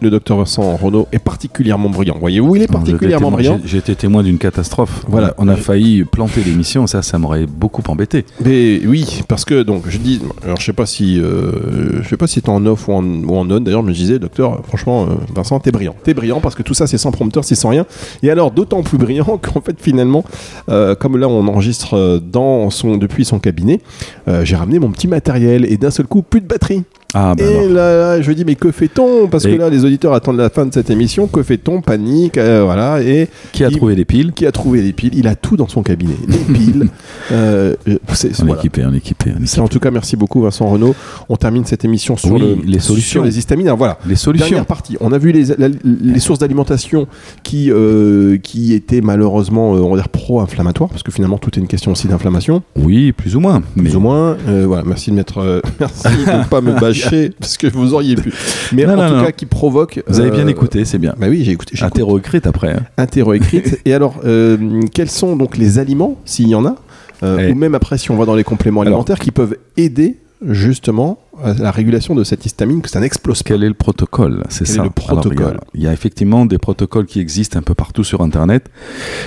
le 0.00 0.10
docteur 0.10 0.38
Vincent 0.38 0.76
Renault 0.76 1.08
est 1.12 1.18
particulièrement 1.18 1.88
brillant. 1.90 2.16
Voyez-vous, 2.18 2.56
il 2.56 2.62
est 2.62 2.72
particulièrement 2.72 3.30
brillant. 3.30 3.60
J'ai 3.64 3.78
été 3.78 3.94
témoin 3.94 4.22
d'une 4.22 4.38
catastrophe. 4.38 5.04
Voilà. 5.08 5.34
On 5.38 5.48
a 5.48 5.56
failli 5.56 6.04
planter 6.04 6.42
l'émission, 6.42 6.86
ça, 6.86 7.02
ça 7.02 7.18
m'aurait 7.18 7.46
beaucoup 7.46 7.82
embêté. 7.88 8.24
Mais 8.44 8.80
oui, 8.86 9.22
parce 9.28 9.44
que 9.44 9.62
donc 9.62 9.84
je 9.88 9.98
dis, 9.98 10.20
alors 10.44 10.58
je 10.60 10.64
sais 10.64 10.72
pas 10.72 10.86
si, 10.86 11.20
euh, 11.20 12.02
je 12.02 12.08
sais 12.08 12.16
pas 12.16 12.26
si 12.26 12.42
t'es 12.42 12.50
en 12.50 12.64
off 12.66 12.88
ou 12.88 12.92
en, 12.92 13.04
ou 13.04 13.36
en 13.36 13.50
on. 13.50 13.60
D'ailleurs, 13.60 13.82
je 13.82 13.88
me 13.88 13.92
disais, 13.92 14.18
docteur, 14.18 14.60
franchement, 14.66 15.04
euh, 15.04 15.14
Vincent, 15.34 15.60
t'es 15.60 15.72
brillant, 15.72 15.94
t'es 16.02 16.14
brillant 16.14 16.40
parce 16.40 16.54
que 16.54 16.62
tout 16.62 16.74
ça 16.74 16.86
c'est 16.86 16.98
sans 16.98 17.12
prompteur, 17.12 17.44
c'est 17.44 17.54
sans 17.54 17.70
rien. 17.70 17.86
Et 18.22 18.30
alors 18.30 18.50
d'autant 18.50 18.82
plus 18.82 18.98
brillant 18.98 19.38
qu'en 19.42 19.60
fait 19.60 19.76
finalement, 19.80 20.24
euh, 20.68 20.94
comme 20.94 21.16
là 21.16 21.28
on 21.28 21.46
enregistre 21.48 21.94
euh, 21.94 22.18
dans 22.18 22.70
son 22.70 22.96
depuis 22.96 23.24
son 23.24 23.38
cabinet, 23.38 23.80
euh, 24.28 24.44
j'ai 24.44 24.56
ramené 24.56 24.78
mon 24.78 24.90
petit 24.90 25.08
matériel 25.08 25.64
et 25.64 25.76
d'un 25.76 25.90
seul 25.90 26.06
coup 26.06 26.22
plus 26.22 26.40
de 26.40 26.46
batterie. 26.46 26.84
Ah, 27.12 27.34
ben 27.36 27.44
et 27.44 27.68
là, 27.68 27.96
là, 28.16 28.22
je 28.22 28.28
me 28.30 28.34
dis 28.36 28.44
mais 28.44 28.54
que 28.54 28.70
fait-on? 28.70 29.26
Parce 29.28 29.42
que 29.44 29.48
là 29.50 29.68
les 29.68 29.84
auditeurs 29.84 30.12
attendent 30.12 30.36
la 30.36 30.48
fin 30.50 30.64
de 30.66 30.72
cette 30.72 30.90
émission. 30.90 31.26
Que 31.26 31.42
fait-on? 31.42 31.80
Panique, 31.80 32.38
euh, 32.38 32.62
voilà. 32.64 33.02
Et 33.02 33.28
Qui 33.52 33.64
a 33.64 33.68
il- 33.68 33.76
trouvé 33.76 33.96
les 33.96 34.04
piles? 34.04 34.32
Qui 34.32 34.46
a 34.46 34.52
trouvé 34.52 34.80
les 34.80 34.92
piles? 34.92 35.12
Il 35.14 35.26
a 35.26 35.34
tout 35.34 35.56
dans 35.56 35.66
son 35.66 35.82
cabinet, 35.82 36.14
les 36.28 36.36
piles. 36.54 36.88
euh, 37.32 37.74
c'est- 38.12 38.28
On 38.28 38.44
est 38.44 38.46
voilà. 38.46 38.60
équipé, 38.60 38.84
on 38.86 38.94
est 38.94 38.98
équipé. 38.98 39.30
on 39.36 39.44
C'est 39.46 39.58
en 39.60 39.64
équipé. 39.64 39.72
tout 39.74 39.80
cas, 39.80 39.90
merci 39.90 40.16
beaucoup 40.16 40.40
Vincent 40.42 40.66
Renault. 40.68 40.94
On 41.28 41.36
termine 41.36 41.64
cette 41.64 41.84
émission 41.84 42.16
sur, 42.16 42.32
Oui, 42.32 42.40
le, 42.40 42.58
les 42.64 42.78
solutions. 42.78 43.10
sur 43.20 43.24
les 43.24 43.38
histamines. 43.38 43.66
Alors 43.66 43.78
voilà, 43.78 43.98
Les 44.06 44.14
solutions. 44.14 44.46
dernière 44.48 44.66
partie. 44.66 44.96
On 45.00 45.12
a 45.12 45.18
vu 45.18 45.32
les, 45.32 45.46
la- 45.58 45.68
les 45.84 46.20
sources 46.20 46.38
d'alimentation 46.38 47.08
qui, 47.42 47.72
euh, 47.72 48.36
qui 48.38 48.72
étaient 48.72 49.00
malheureusement, 49.00 49.74
euh, 49.74 49.80
on 49.80 49.90
va 49.90 49.96
dire, 49.96 50.08
pro-inflammatoires, 50.08 50.88
parce 50.90 51.02
que 51.02 51.10
finalement, 51.10 51.38
tout 51.38 51.50
est 51.56 51.60
une 51.60 51.66
question 51.66 51.90
aussi 51.92 52.06
d'inflammation, 52.06 52.62
Oui, 52.76 53.10
plus 53.12 53.34
ou 53.34 53.40
moins. 53.40 53.60
plus 53.62 53.82
mais- 53.82 53.94
ou 53.96 54.00
moins. 54.00 54.36
Euh, 54.48 54.64
voilà, 54.66 54.84
merci 54.86 55.10
de 55.10 55.16
mettre, 55.16 55.38
euh, 55.38 55.60
merci 55.80 56.02
de 56.04 56.38
ne 56.38 56.44
pas 56.44 56.60
me 56.60 56.78
bâcher, 56.78 56.99
parce 57.40 57.56
que 57.56 57.66
vous 57.66 57.94
auriez 57.94 58.16
pu. 58.16 58.32
Mais 58.72 58.84
Non, 58.86 58.94
en 58.94 58.96
non, 58.96 59.08
tout 59.08 59.14
non. 59.16 59.24
cas, 59.24 59.32
qui 59.32 59.46
provoque. 59.46 60.02
Vous 60.06 60.20
avez 60.20 60.30
bien 60.30 60.46
euh, 60.46 60.50
écouté, 60.50 60.84
c'est 60.84 60.98
bien. 60.98 61.14
Bah 61.18 61.26
oui, 61.28 61.42
j'ai 61.44 61.52
écouté. 61.52 61.72
j'écoute. 61.74 61.92
Interro-écrite 61.92 62.46
après. 62.46 62.72
hein. 62.72 62.82
Interro-écrite. 62.96 63.80
Et 63.84 63.94
alors, 63.94 64.20
euh, 64.24 64.80
quels 64.94 65.10
sont 65.10 65.36
donc 65.36 65.56
les 65.56 65.78
aliments, 65.78 66.16
s'il 66.24 66.48
y 66.48 66.54
en 66.54 66.64
a, 66.66 66.76
euh, 67.22 67.50
ou 67.50 67.54
même 67.54 67.74
après, 67.74 67.98
si 67.98 68.10
on 68.10 68.16
va 68.16 68.24
dans 68.24 68.34
les 68.34 68.44
compléments 68.44 68.80
Alors- 68.82 68.92
alimentaires, 68.94 69.18
qui 69.18 69.30
peuvent 69.30 69.56
aider 69.76 70.16
justement 70.48 71.18
à 71.44 71.52
la 71.54 71.70
régulation 71.70 72.14
de 72.14 72.24
cette 72.24 72.46
histamine, 72.46 72.80
que 72.80 72.88
ça 72.88 72.98
n'explose 73.00 73.42
pas. 73.42 73.48
Quel 73.48 73.62
est 73.62 73.68
le 73.68 73.74
protocole? 73.74 74.42
C'est 74.48 74.66
est 74.68 74.72
ça. 74.72 74.82
le 74.82 74.88
protocole 74.90 75.38
Alors, 75.46 75.64
il, 75.74 75.80
y 75.80 75.84
a, 75.84 75.84
il 75.84 75.84
y 75.84 75.86
a 75.88 75.92
effectivement 75.92 76.46
des 76.46 76.56
protocoles 76.58 77.04
qui 77.06 77.20
existent 77.20 77.58
un 77.58 77.62
peu 77.62 77.74
partout 77.74 78.04
sur 78.04 78.22
Internet. 78.22 78.70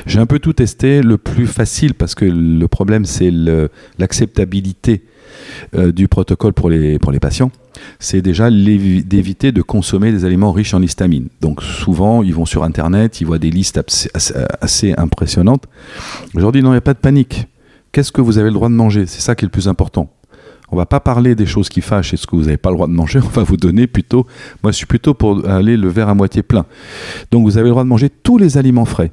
J'ai 0.08 0.20
un 0.20 0.26
peu 0.26 0.40
tout 0.40 0.54
testé. 0.54 1.02
Le 1.04 1.18
plus 1.20 1.46
facile, 1.48 1.94
parce 1.94 2.16
que 2.16 2.26
le 2.26 2.68
problème, 2.68 3.06
c'est 3.06 3.32
l'acceptabilité 4.00 5.04
euh, 5.76 5.92
du 5.92 6.08
protocole 6.08 6.54
pour 6.54 6.70
les, 6.70 7.00
pour 7.00 7.12
les 7.12 7.20
patients, 7.20 7.52
c'est 8.00 8.22
déjà 8.22 8.50
d'éviter 8.50 9.52
de 9.52 9.62
consommer 9.62 10.12
des 10.12 10.26
aliments 10.26 10.52
riches 10.52 10.74
en 10.74 10.82
histamine. 10.82 11.30
Donc 11.42 11.62
souvent, 11.62 12.24
ils 12.24 12.34
vont 12.34 12.46
sur 12.46 12.64
Internet, 12.64 13.22
ils 13.22 13.28
voient 13.28 13.40
des 13.40 13.50
listes 13.50 13.80
assez, 14.62 14.94
impressionnantes. 14.98 15.66
Dis 16.34 16.42
non, 16.42 16.52
il 16.52 16.72
n'y 16.72 16.78
a 16.78 16.82
pas 16.82 16.94
de 16.94 17.00
panique. 17.00 17.48
Qu'est-ce 17.92 18.12
que 18.12 18.22
vous 18.22 18.38
avez 18.38 18.50
le 18.50 18.54
droit 18.54 18.70
de 18.70 18.74
manger? 18.74 19.06
C'est 19.06 19.22
ça 19.22 19.36
qui 19.36 19.46
est 19.46 19.48
le 19.48 19.52
plus 19.52 19.68
important. 19.68 20.10
On 20.74 20.76
va 20.76 20.88
pas 20.88 21.00
parler 21.00 21.36
des 21.36 21.46
choses 21.46 21.70
qui 21.70 21.82
fâchent 21.82 22.16
et 22.16 22.18
ce 22.18 22.26
que 22.26 22.36
vous 22.36 22.46
n'avez 22.46 22.58
pas 22.58 22.72
le 22.72 22.76
droit 22.76 22.88
de 22.88 22.94
manger. 22.94 23.20
On 23.24 23.30
va 23.30 23.44
vous 23.44 23.58
donner 23.58 23.86
plutôt. 23.86 24.26
Moi, 24.64 24.72
je 24.72 24.78
suis 24.78 24.88
plutôt 24.88 25.14
pour 25.14 25.48
aller 25.48 25.78
le 25.78 25.88
verre 25.88 26.10
à 26.10 26.16
moitié 26.16 26.42
plein. 26.42 26.66
Donc, 27.30 27.44
vous 27.44 27.60
avez 27.60 27.66
le 27.66 27.70
droit 27.70 27.84
de 27.84 27.90
manger 27.90 28.10
tous 28.10 28.40
les 28.40 28.58
aliments 28.58 28.86
frais, 28.86 29.12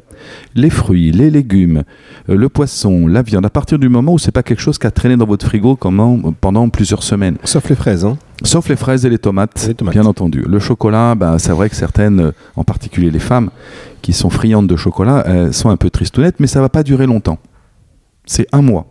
les 0.54 0.70
fruits, 0.70 1.12
les 1.12 1.28
légumes, 1.28 1.82
euh, 2.30 2.34
le 2.34 2.48
poisson, 2.48 3.06
la 3.06 3.20
viande. 3.20 3.44
À 3.44 3.50
partir 3.50 3.78
du 3.78 3.90
moment 3.90 4.14
où 4.14 4.18
c'est 4.18 4.32
pas 4.32 4.42
quelque 4.42 4.62
chose 4.62 4.78
qui 4.78 4.86
a 4.86 4.90
traîné 4.90 5.18
dans 5.18 5.26
votre 5.26 5.44
frigo 5.44 5.76
pendant 5.76 6.68
plusieurs 6.70 7.02
semaines. 7.02 7.36
Sauf 7.44 7.68
les 7.68 7.76
fraises, 7.76 8.06
hein. 8.06 8.16
Sauf 8.42 8.70
les 8.70 8.76
fraises 8.76 9.04
et 9.04 9.10
les 9.10 9.18
tomates, 9.18 9.64
Et 9.64 9.68
les 9.68 9.74
tomates. 9.74 9.92
bien 9.92 10.06
entendu. 10.06 10.42
Le 10.48 10.58
chocolat, 10.60 11.14
ben, 11.14 11.36
c'est 11.36 11.52
vrai 11.52 11.68
que 11.68 11.76
certaines, 11.76 12.20
euh, 12.20 12.32
en 12.56 12.64
particulier 12.64 13.10
les 13.10 13.18
femmes, 13.18 13.50
qui 14.00 14.14
sont 14.14 14.30
friandes 14.30 14.66
de 14.66 14.76
chocolat, 14.76 15.24
elles 15.26 15.52
sont 15.52 15.68
un 15.68 15.76
peu 15.76 15.90
tristounettes, 15.90 16.40
mais 16.40 16.46
ça 16.46 16.62
va 16.62 16.70
pas 16.70 16.82
durer 16.82 17.04
longtemps. 17.04 17.38
C'est 18.24 18.46
un 18.52 18.62
mois. 18.62 18.86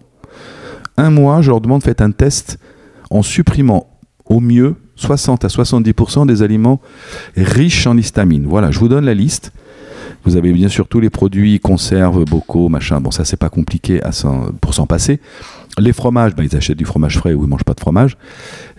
Un 1.00 1.12
mois, 1.12 1.42
je 1.42 1.50
leur 1.50 1.62
demande, 1.62 1.82
faites 1.82 2.02
un 2.02 2.12
test 2.12 2.60
en 3.10 3.22
supprimant 3.22 3.88
au 4.26 4.42
mieux 4.42 4.76
60 4.98 5.46
à 5.46 5.48
70% 5.48 6.28
des 6.28 6.44
aliments 6.44 6.82
riches 7.38 7.88
en 7.88 7.96
histamine. 7.96 8.46
Voilà, 8.46 8.70
je 8.70 8.80
vous 8.80 8.90
donne 8.90 9.06
la 9.06 9.14
liste. 9.14 9.54
Vous 10.26 10.36
avez 10.36 10.52
bien 10.52 10.68
sûr 10.68 10.90
tous 10.90 11.00
les 11.00 11.10
produits, 11.10 11.62
conserves, 11.62 12.26
bocaux, 12.26 12.68
machin. 12.68 13.00
Bon, 13.00 13.12
ça, 13.12 13.24
c'est 13.24 13.38
pas 13.38 13.48
compliqué 13.48 14.02
pour 14.60 14.74
s'en 14.74 14.88
passer. 14.88 15.22
Les 15.78 15.94
fromages, 15.94 16.36
ben, 16.36 16.44
ils 16.44 16.58
achètent 16.58 16.78
du 16.78 16.84
fromage 16.84 17.18
frais 17.18 17.34
ou 17.34 17.46
ils 17.46 17.50
mangent 17.50 17.64
pas 17.64 17.76
de 17.76 17.80
fromage. 17.80 18.18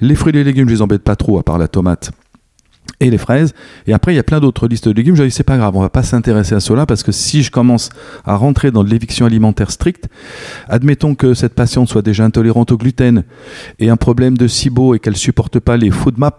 Les 0.02 0.14
fruits 0.14 0.34
et 0.34 0.36
les 0.36 0.44
légumes, 0.44 0.68
je 0.68 0.74
les 0.74 0.82
embête 0.82 1.02
pas 1.02 1.16
trop, 1.16 1.38
à 1.38 1.42
part 1.42 1.56
la 1.56 1.68
tomate 1.68 2.10
et 3.00 3.10
les 3.10 3.18
fraises. 3.18 3.54
Et 3.86 3.92
après, 3.92 4.12
il 4.12 4.16
y 4.16 4.18
a 4.18 4.22
plein 4.22 4.40
d'autres 4.40 4.68
listes 4.68 4.88
de 4.88 4.92
légumes. 4.94 5.16
Je 5.16 5.22
dis, 5.24 5.30
c'est 5.30 5.42
pas 5.42 5.56
grave, 5.56 5.76
on 5.76 5.80
va 5.80 5.88
pas 5.88 6.02
s'intéresser 6.02 6.54
à 6.54 6.60
cela 6.60 6.86
parce 6.86 7.02
que 7.02 7.12
si 7.12 7.42
je 7.42 7.50
commence 7.50 7.88
à 8.24 8.36
rentrer 8.36 8.70
dans 8.70 8.84
de 8.84 8.90
l'éviction 8.90 9.26
alimentaire 9.26 9.70
stricte, 9.70 10.08
admettons 10.68 11.14
que 11.14 11.34
cette 11.34 11.54
patiente 11.54 11.88
soit 11.88 12.02
déjà 12.02 12.24
intolérante 12.24 12.72
au 12.72 12.76
gluten 12.76 13.24
et 13.78 13.90
un 13.90 13.96
problème 13.96 14.36
de 14.36 14.46
SIBO 14.46 14.94
et 14.94 14.98
qu'elle 14.98 15.16
supporte 15.16 15.58
pas 15.58 15.76
les 15.76 15.90
food 15.90 16.18
maps 16.18 16.30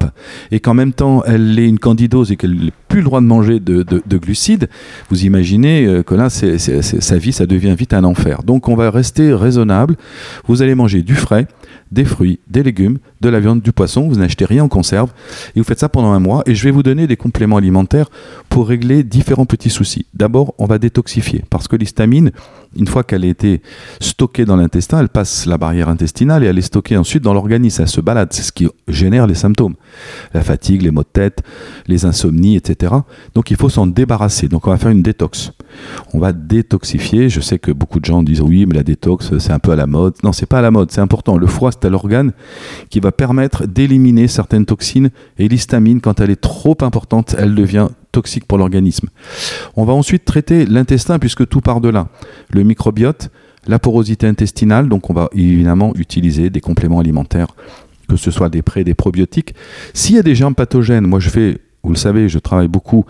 et 0.51 0.59
qu'en 0.59 0.73
même 0.73 0.93
temps 0.93 1.23
elle 1.25 1.57
ait 1.59 1.67
une 1.67 1.79
candidose 1.79 2.31
et 2.31 2.35
qu'elle 2.35 2.55
n'ait 2.55 2.71
plus 2.87 2.99
le 2.99 3.05
droit 3.05 3.21
de 3.21 3.25
manger 3.25 3.59
de, 3.59 3.83
de- 3.83 4.01
de 4.05 4.17
glucides, 4.17 4.67
vous 5.09 5.25
imaginez 5.25 5.85
euh, 5.85 6.03
que 6.03 6.13
là, 6.15 6.29
c'est- 6.29 6.57
sa 6.57 7.17
vie, 7.17 7.31
ça 7.31 7.45
devient 7.45 7.75
vite 7.77 7.93
un 7.93 8.03
enfer. 8.03 8.43
Donc 8.43 8.67
on 8.67 8.75
va 8.75 8.91
rester 8.91 9.33
raisonnable. 9.33 9.95
Vous 10.47 10.61
allez 10.61 10.75
manger 10.75 11.01
du 11.01 11.15
frais, 11.15 11.47
des 11.91 12.03
fruits, 12.05 12.39
des 12.49 12.63
légumes, 12.63 12.97
de 13.21 13.29
la 13.29 13.39
viande, 13.39 13.61
du 13.61 13.71
poisson. 13.71 14.07
Vous 14.09 14.15
n'achetez 14.15 14.45
rien 14.45 14.63
en 14.63 14.67
conserve 14.67 15.11
et 15.55 15.59
vous 15.59 15.63
faites 15.65 15.79
ça 15.79 15.89
pendant 15.89 16.11
un 16.11 16.19
mois. 16.19 16.43
Et 16.45 16.50
je 16.55 16.63
vais 16.63 16.71
vous 16.71 16.83
donner 16.83 17.07
des 17.07 17.17
compléments 17.17 17.57
alimentaires 17.57 18.09
pour 18.49 18.67
régler 18.67 19.03
différents 19.03 19.45
petits 19.45 19.69
soucis. 19.69 20.05
D'abord, 20.13 20.53
on 20.57 20.65
va 20.65 20.77
détoxifier 20.77 21.43
parce 21.49 21.67
que 21.67 21.75
l'histamine, 21.75 22.31
une 22.75 22.87
fois 22.87 23.03
qu'elle 23.03 23.23
a 23.23 23.27
été 23.27 23.61
stockée 23.99 24.45
dans 24.45 24.55
l'intestin, 24.55 24.99
elle 24.99 25.09
passe 25.09 25.45
la 25.45 25.57
barrière 25.57 25.89
intestinale 25.89 26.43
et 26.43 26.47
elle 26.47 26.57
est 26.57 26.63
stockée 26.63 26.97
ensuite 26.97 27.23
dans 27.23 27.33
l'organisme. 27.33 27.81
Elle 27.81 27.87
se 27.89 28.01
balade. 28.01 28.29
C'est 28.31 28.43
ce 28.43 28.51
qui 28.51 28.67
génère 28.87 29.27
les 29.27 29.35
symptômes. 29.35 29.75
La 30.33 30.41
fatigue, 30.41 30.81
les 30.81 30.91
maux 30.91 31.03
de 31.03 31.07
tête, 31.11 31.43
les 31.87 32.05
insomnies, 32.05 32.55
etc. 32.55 32.93
Donc 33.35 33.51
il 33.51 33.57
faut 33.57 33.69
s'en 33.69 33.87
débarrasser. 33.87 34.47
Donc 34.47 34.67
on 34.67 34.71
va 34.71 34.77
faire 34.77 34.91
une 34.91 35.03
détox. 35.03 35.51
On 36.13 36.19
va 36.19 36.31
détoxifier. 36.31 37.29
Je 37.29 37.41
sais 37.41 37.59
que 37.59 37.71
beaucoup 37.71 37.99
de 37.99 38.05
gens 38.05 38.23
disent 38.23 38.41
oui, 38.41 38.65
mais 38.65 38.75
la 38.75 38.83
détox, 38.83 39.37
c'est 39.37 39.51
un 39.51 39.59
peu 39.59 39.71
à 39.71 39.75
la 39.75 39.87
mode. 39.87 40.15
Non, 40.23 40.31
c'est 40.31 40.45
pas 40.45 40.59
à 40.59 40.61
la 40.61 40.71
mode. 40.71 40.91
C'est 40.91 41.01
important. 41.01 41.37
Le 41.37 41.47
foie, 41.47 41.71
c'est 41.71 41.89
l'organe 41.89 42.31
qui 42.89 42.99
va 42.99 43.11
permettre 43.11 43.65
d'éliminer 43.65 44.27
certaines 44.27 44.65
toxines. 44.65 45.09
Et 45.37 45.47
l'histamine, 45.47 46.01
quand 46.01 46.19
elle 46.19 46.29
est 46.29 46.40
trop 46.41 46.77
importante, 46.81 47.35
elle 47.37 47.55
devient 47.55 47.87
toxique 48.11 48.45
pour 48.45 48.57
l'organisme. 48.57 49.07
On 49.75 49.85
va 49.85 49.93
ensuite 49.93 50.25
traiter 50.25 50.65
l'intestin 50.65 51.19
puisque 51.19 51.47
tout 51.47 51.61
part 51.61 51.81
de 51.81 51.89
là. 51.89 52.09
Le 52.49 52.63
microbiote, 52.63 53.29
la 53.67 53.79
porosité 53.79 54.27
intestinale. 54.27 54.89
Donc 54.89 55.09
on 55.09 55.13
va 55.13 55.29
évidemment 55.33 55.93
utiliser 55.95 56.49
des 56.49 56.61
compléments 56.61 56.99
alimentaires, 56.99 57.55
que 58.07 58.17
ce 58.17 58.31
soit 58.31 58.49
des 58.49 58.61
pré, 58.61 58.83
des 58.83 58.95
probiotiques. 58.95 59.55
S'il 59.93 60.15
y 60.15 60.19
a 60.19 60.23
des 60.23 60.35
germes 60.35 60.55
pathogènes, 60.55 61.07
moi 61.07 61.19
je 61.19 61.29
fais 61.29 61.61
vous 61.83 61.89
le 61.89 61.97
savez, 61.97 62.29
je 62.29 62.37
travaille 62.37 62.67
beaucoup 62.67 63.05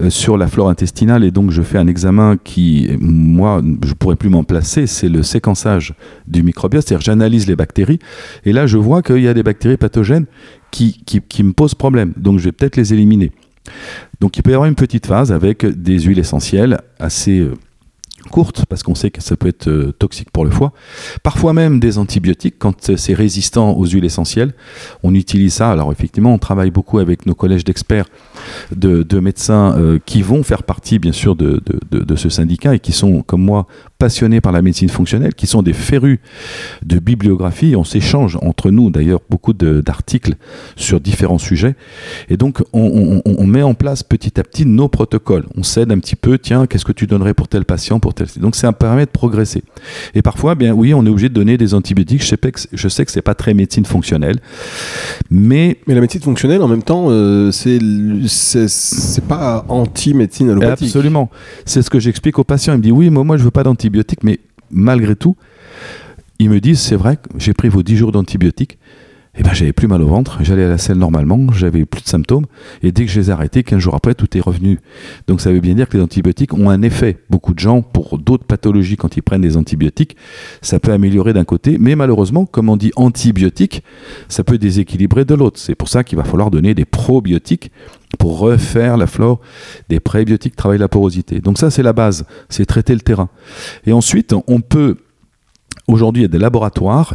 euh, 0.00 0.10
sur 0.10 0.36
la 0.36 0.48
flore 0.48 0.68
intestinale 0.68 1.22
et 1.22 1.30
donc 1.30 1.52
je 1.52 1.62
fais 1.62 1.78
un 1.78 1.86
examen 1.86 2.36
qui, 2.42 2.90
moi, 3.00 3.62
je 3.84 3.94
pourrais 3.94 4.16
plus 4.16 4.28
m'en 4.28 4.42
placer, 4.42 4.88
c'est 4.88 5.08
le 5.08 5.22
séquençage 5.22 5.94
du 6.26 6.42
microbiote, 6.42 6.84
c'est-à-dire 6.84 7.04
j'analyse 7.04 7.46
les 7.46 7.54
bactéries 7.54 8.00
et 8.44 8.52
là 8.52 8.66
je 8.66 8.76
vois 8.76 9.02
qu'il 9.02 9.20
y 9.20 9.28
a 9.28 9.34
des 9.34 9.44
bactéries 9.44 9.76
pathogènes 9.76 10.26
qui, 10.70 11.42
me 11.42 11.52
posent 11.52 11.74
problème, 11.74 12.12
donc 12.16 12.38
je 12.38 12.44
vais 12.44 12.52
peut-être 12.52 12.76
les 12.76 12.92
éliminer. 12.92 13.32
Donc 14.20 14.36
il 14.36 14.42
peut 14.42 14.50
y 14.50 14.54
avoir 14.54 14.68
une 14.68 14.74
petite 14.74 15.06
phase 15.06 15.30
avec 15.32 15.64
des 15.64 16.00
huiles 16.00 16.18
essentielles 16.18 16.78
assez 16.98 17.38
euh, 17.38 17.54
courtes 18.28 18.64
parce 18.66 18.82
qu'on 18.82 18.94
sait 18.94 19.10
que 19.10 19.22
ça 19.22 19.36
peut 19.36 19.48
être 19.48 19.68
euh, 19.68 19.92
toxique 19.98 20.30
pour 20.30 20.44
le 20.44 20.50
foie. 20.50 20.72
Parfois 21.22 21.52
même 21.52 21.80
des 21.80 21.98
antibiotiques 21.98 22.56
quand 22.58 22.90
euh, 22.90 22.96
c'est 22.96 23.14
résistant 23.14 23.72
aux 23.72 23.86
huiles 23.86 24.04
essentielles. 24.04 24.52
On 25.02 25.14
utilise 25.14 25.54
ça. 25.54 25.70
Alors 25.70 25.92
effectivement, 25.92 26.32
on 26.32 26.38
travaille 26.38 26.70
beaucoup 26.70 26.98
avec 26.98 27.26
nos 27.26 27.34
collèges 27.34 27.64
d'experts, 27.64 28.06
de, 28.74 29.02
de 29.02 29.20
médecins 29.20 29.76
euh, 29.76 29.98
qui 30.04 30.22
vont 30.22 30.42
faire 30.42 30.62
partie 30.62 30.98
bien 30.98 31.12
sûr 31.12 31.36
de, 31.36 31.62
de, 31.90 32.16
ce 32.16 32.28
syndicat 32.28 32.74
et 32.74 32.80
qui 32.80 32.92
sont 32.92 33.22
comme 33.22 33.42
moi 33.42 33.66
passionnés 33.98 34.40
par 34.40 34.52
la 34.52 34.62
médecine 34.62 34.88
fonctionnelle, 34.88 35.34
qui 35.34 35.46
sont 35.46 35.62
des 35.62 35.72
férus 35.72 36.18
de 36.84 36.98
bibliographie. 36.98 37.76
On 37.76 37.84
s'échange 37.84 38.38
entre 38.42 38.70
nous 38.70 38.90
d'ailleurs 38.90 39.20
beaucoup 39.28 39.52
d'articles 39.52 40.34
sur 40.76 41.00
différents 41.00 41.38
sujets. 41.38 41.76
Et 42.28 42.36
donc 42.36 42.62
on, 42.72 43.22
on, 43.24 43.34
on, 43.38 43.46
met 43.46 43.62
en 43.62 43.74
place 43.74 44.02
petit 44.02 44.38
à 44.38 44.42
petit 44.42 44.66
nos 44.66 44.88
protocoles. 44.88 45.46
On 45.56 45.62
s'aide 45.62 45.92
un 45.92 45.98
petit 45.98 46.16
peu, 46.16 46.38
tiens, 46.38 46.66
qu'est-ce 46.66 46.84
que 46.84 46.92
tu 46.92 47.06
donnerais 47.06 47.34
pour 47.34 47.48
tel 47.48 47.64
patient, 47.64 48.00
pour 48.00 48.14
Donc 48.36 48.56
c'est 48.56 48.66
un 48.66 48.72
permet 48.72 49.06
de 49.06 49.10
progresser. 49.10 49.62
Et 50.14 50.22
parfois, 50.22 50.54
bien 50.54 50.72
oui, 50.72 50.94
on 50.94 51.04
est 51.04 51.08
obligé 51.08 51.28
de 51.28 51.34
donner 51.34 51.56
des 51.56 51.74
antibiotiques. 51.74 52.22
Je 52.22 52.28
sais, 52.28 52.36
que, 52.36 52.60
je 52.72 52.88
sais 52.88 53.04
que 53.04 53.10
c'est 53.10 53.22
pas 53.22 53.34
très 53.34 53.54
médecine 53.54 53.84
fonctionnelle, 53.84 54.38
mais... 55.30 55.78
Mais 55.86 55.94
la 55.94 56.00
médecine 56.00 56.22
fonctionnelle, 56.22 56.62
en 56.62 56.68
même 56.68 56.82
temps, 56.82 57.06
euh, 57.08 57.50
c'est 57.50 57.78
c'est 58.26 59.24
pas 59.24 59.64
anti-médecine 59.68 60.50
allopathique. 60.50 60.88
Absolument. 60.88 61.30
C'est 61.64 61.82
ce 61.82 61.90
que 61.90 62.00
j'explique 62.00 62.38
aux 62.38 62.44
patients. 62.44 62.74
Ils 62.74 62.78
me 62.78 62.82
disent, 62.82 62.92
oui, 62.92 63.10
moi, 63.10 63.24
moi 63.24 63.36
je 63.36 63.44
veux 63.44 63.50
pas 63.50 63.62
d'antibiotiques 63.62 64.18
mais 64.22 64.40
malgré 64.70 65.16
tout, 65.16 65.36
ils 66.38 66.50
me 66.50 66.60
disent 66.60 66.80
c'est 66.80 66.96
vrai 66.96 67.18
j'ai 67.36 67.54
pris 67.54 67.68
vos 67.68 67.82
10 67.82 67.96
jours 67.96 68.12
d'antibiotiques, 68.12 68.78
et 69.38 69.42
eh 69.42 69.44
ben 69.44 69.54
j'avais 69.54 69.72
plus 69.72 69.86
mal 69.86 70.02
au 70.02 70.08
ventre, 70.08 70.38
j'allais 70.42 70.64
à 70.64 70.68
la 70.68 70.78
selle 70.78 70.98
normalement, 70.98 71.52
j'avais 71.52 71.84
plus 71.84 72.02
de 72.02 72.08
symptômes, 72.08 72.46
et 72.82 72.90
dès 72.90 73.06
que 73.06 73.10
je 73.12 73.20
les 73.20 73.30
ai 73.30 73.32
arrêtés, 73.32 73.62
15 73.62 73.78
jours 73.78 73.94
après, 73.94 74.16
tout 74.16 74.36
est 74.36 74.40
revenu. 74.40 74.80
Donc 75.28 75.40
ça 75.40 75.52
veut 75.52 75.60
bien 75.60 75.74
dire 75.74 75.88
que 75.88 75.96
les 75.96 76.02
antibiotiques 76.02 76.54
ont 76.54 76.70
un 76.70 76.82
effet. 76.82 77.18
Beaucoup 77.30 77.54
de 77.54 77.60
gens, 77.60 77.80
pour 77.80 78.18
d'autres 78.18 78.42
pathologies, 78.42 78.96
quand 78.96 79.16
ils 79.16 79.22
prennent 79.22 79.42
des 79.42 79.56
antibiotiques, 79.56 80.16
ça 80.60 80.80
peut 80.80 80.90
améliorer 80.90 81.34
d'un 81.34 81.44
côté, 81.44 81.76
mais 81.78 81.94
malheureusement, 81.94 82.46
comme 82.46 82.68
on 82.68 82.76
dit 82.76 82.90
antibiotique, 82.96 83.84
ça 84.28 84.42
peut 84.42 84.58
déséquilibrer 84.58 85.24
de 85.24 85.36
l'autre. 85.36 85.60
C'est 85.60 85.76
pour 85.76 85.88
ça 85.88 86.02
qu'il 86.02 86.18
va 86.18 86.24
falloir 86.24 86.50
donner 86.50 86.74
des 86.74 86.84
probiotiques 86.84 87.70
pour 88.18 88.40
refaire 88.40 88.96
la 88.96 89.06
flore 89.06 89.40
des 89.88 90.00
prébiotiques 90.00 90.56
travaillent 90.56 90.78
la 90.78 90.88
porosité. 90.88 91.38
Donc 91.38 91.58
ça, 91.58 91.70
c'est 91.70 91.84
la 91.84 91.92
base, 91.92 92.26
c'est 92.48 92.66
traiter 92.66 92.94
le 92.94 93.02
terrain. 93.02 93.28
Et 93.86 93.92
ensuite, 93.92 94.34
on 94.48 94.60
peut 94.60 94.96
Aujourd'hui, 95.88 96.22
il 96.22 96.24
y 96.24 96.28
a 96.28 96.28
des 96.28 96.38
laboratoires, 96.38 97.14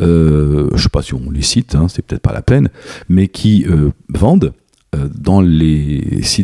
euh, 0.00 0.68
je 0.70 0.74
ne 0.74 0.80
sais 0.80 0.88
pas 0.88 1.02
si 1.02 1.12
on 1.12 1.30
les 1.30 1.42
cite, 1.42 1.74
hein, 1.74 1.86
c'est 1.88 2.00
peut-être 2.00 2.22
pas 2.22 2.32
la 2.32 2.40
peine, 2.40 2.70
mais 3.10 3.28
qui 3.28 3.66
euh, 3.68 3.90
vendent 4.08 4.54
euh, 4.94 5.08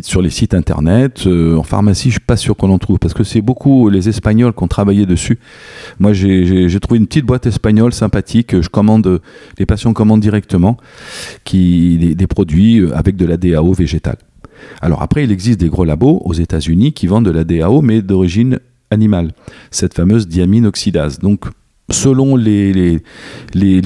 sur 0.03 0.21
les 0.21 0.29
sites 0.29 0.53
internet, 0.53 1.25
en 1.25 1.63
pharmacie, 1.63 2.09
je 2.09 2.15
suis 2.15 2.19
pas 2.19 2.37
sûr 2.37 2.55
qu'on 2.55 2.69
en 2.69 2.77
trouve 2.77 2.99
parce 2.99 3.15
que 3.15 3.23
c'est 3.23 3.41
beaucoup 3.41 3.89
les 3.89 4.07
Espagnols 4.07 4.53
qui 4.53 4.61
ont 4.61 4.67
travaillé 4.67 5.07
dessus. 5.07 5.39
Moi, 5.99 6.13
j'ai 6.13 6.79
trouvé 6.79 6.99
une 6.99 7.07
petite 7.07 7.25
boîte 7.25 7.47
espagnole 7.47 7.93
sympathique. 7.93 8.61
Je 8.61 8.69
commande, 8.69 9.21
les 9.57 9.65
patients 9.65 9.93
commandent 9.93 10.21
directement, 10.21 10.77
des, 11.51 12.13
des 12.13 12.27
produits 12.27 12.85
avec 12.93 13.15
de 13.15 13.25
la 13.25 13.37
DAO 13.37 13.73
végétale. 13.73 14.17
Alors 14.81 15.01
après, 15.01 15.23
il 15.23 15.31
existe 15.31 15.59
des 15.59 15.69
gros 15.69 15.85
labos 15.85 16.21
aux 16.23 16.33
États-Unis 16.33 16.93
qui 16.93 17.07
vendent 17.07 17.25
de 17.25 17.31
la 17.31 17.43
DAO 17.43 17.81
mais 17.81 18.03
d'origine 18.03 18.59
animale, 18.93 19.31
cette 19.71 19.93
fameuse 19.93 20.27
diamine 20.27 20.65
oxydase. 20.65 21.19
Donc 21.19 21.45
selon 21.89 22.35
les, 22.35 23.01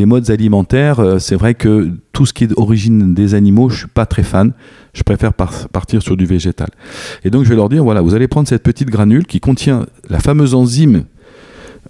modes 0.06 0.30
alimentaires, 0.30 1.00
euh, 1.00 1.20
c'est 1.20 1.36
vrai 1.36 1.56
que 1.56 1.92
tout 2.14 2.26
ce 2.26 2.34
qui 2.34 2.44
est 2.44 2.48
d'origine 2.48 3.14
des 3.14 3.34
animaux, 3.34 3.70
je 3.70 3.80
suis 3.80 3.88
pas 3.88 4.06
très 4.06 4.24
fan. 4.24 4.54
Je 4.94 5.04
préfère 5.04 5.34
partir 5.34 6.02
sur 6.02 6.18
du 6.18 6.26
végétal. 6.26 6.70
Et 7.24 7.30
donc 7.30 7.44
je 7.44 7.50
vais 7.50 7.56
leur 7.56 7.70
dire, 7.70 7.84
voilà, 7.84 8.02
vous 8.02 8.16
allez 8.16 8.28
prendre 8.28 8.48
cette 8.48 8.64
petite 8.64 8.90
granule 8.90 9.26
qui 9.26 9.40
contient 9.40 9.86
la 10.10 10.20
fameuse 10.20 10.56
enzyme, 10.56 11.04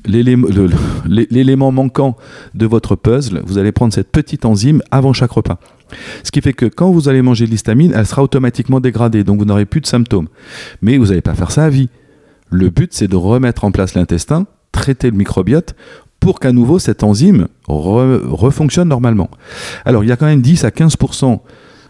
l'élément 0.05 1.71
manquant 1.71 2.17
de 2.53 2.65
votre 2.65 2.95
puzzle. 2.95 3.41
Vous 3.45 3.57
allez 3.57 3.71
prendre 3.71 3.93
cette 3.93 4.11
petite 4.11 4.43
enzyme 4.45 4.81
avant 4.91 5.13
chaque 5.13 5.31
repas. 5.31 5.59
Ce 6.23 6.31
qui 6.31 6.41
fait 6.41 6.53
que 6.53 6.65
quand 6.65 6.91
vous 6.91 7.07
allez 7.07 7.21
manger 7.21 7.45
de 7.45 7.51
l'histamine, 7.51 7.93
elle 7.95 8.05
sera 8.05 8.23
automatiquement 8.23 8.81
dégradée, 8.81 9.23
donc 9.23 9.39
vous 9.39 9.45
n'aurez 9.45 9.65
plus 9.65 9.81
de 9.81 9.87
symptômes. 9.87 10.27
Mais 10.81 10.97
vous 10.97 11.07
n'allez 11.07 11.21
pas 11.21 11.33
faire 11.33 11.51
ça 11.51 11.65
à 11.65 11.69
vie. 11.69 11.89
Le 12.49 12.69
but, 12.69 12.93
c'est 12.93 13.07
de 13.07 13.15
remettre 13.15 13.63
en 13.63 13.71
place 13.71 13.93
l'intestin, 13.93 14.45
traiter 14.71 15.09
le 15.09 15.17
microbiote 15.17 15.75
pour 16.19 16.39
qu'à 16.39 16.51
nouveau 16.51 16.79
cette 16.79 17.03
enzyme 17.03 17.47
refonctionne 17.67 18.87
normalement. 18.87 19.29
Alors 19.85 20.03
il 20.03 20.07
y 20.07 20.11
a 20.11 20.15
quand 20.15 20.25
même 20.25 20.41
10 20.41 20.63
à 20.65 20.69
15% 20.69 21.39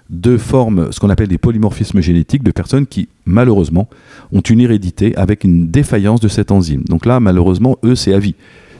de 0.09 0.37
formes, 0.37 0.91
ce 0.91 0.99
qu'on 0.99 1.09
appelle 1.09 1.27
des 1.27 1.37
polymorphismes 1.37 2.01
génétiques, 2.01 2.43
de 2.43 2.51
personnes 2.51 2.87
qui, 2.87 3.09
malheureusement, 3.25 3.89
ont 4.31 4.41
une 4.41 4.61
hérédité 4.61 5.15
avec 5.15 5.43
une 5.43 5.69
défaillance 5.69 6.21
de 6.21 6.27
cette 6.27 6.51
enzyme. 6.51 6.83
Donc 6.87 7.05
là, 7.05 7.19
malheureusement, 7.19 7.77
eux, 7.83 7.95
c'est 7.95 8.13
à 8.13 8.19
vie. 8.19 8.35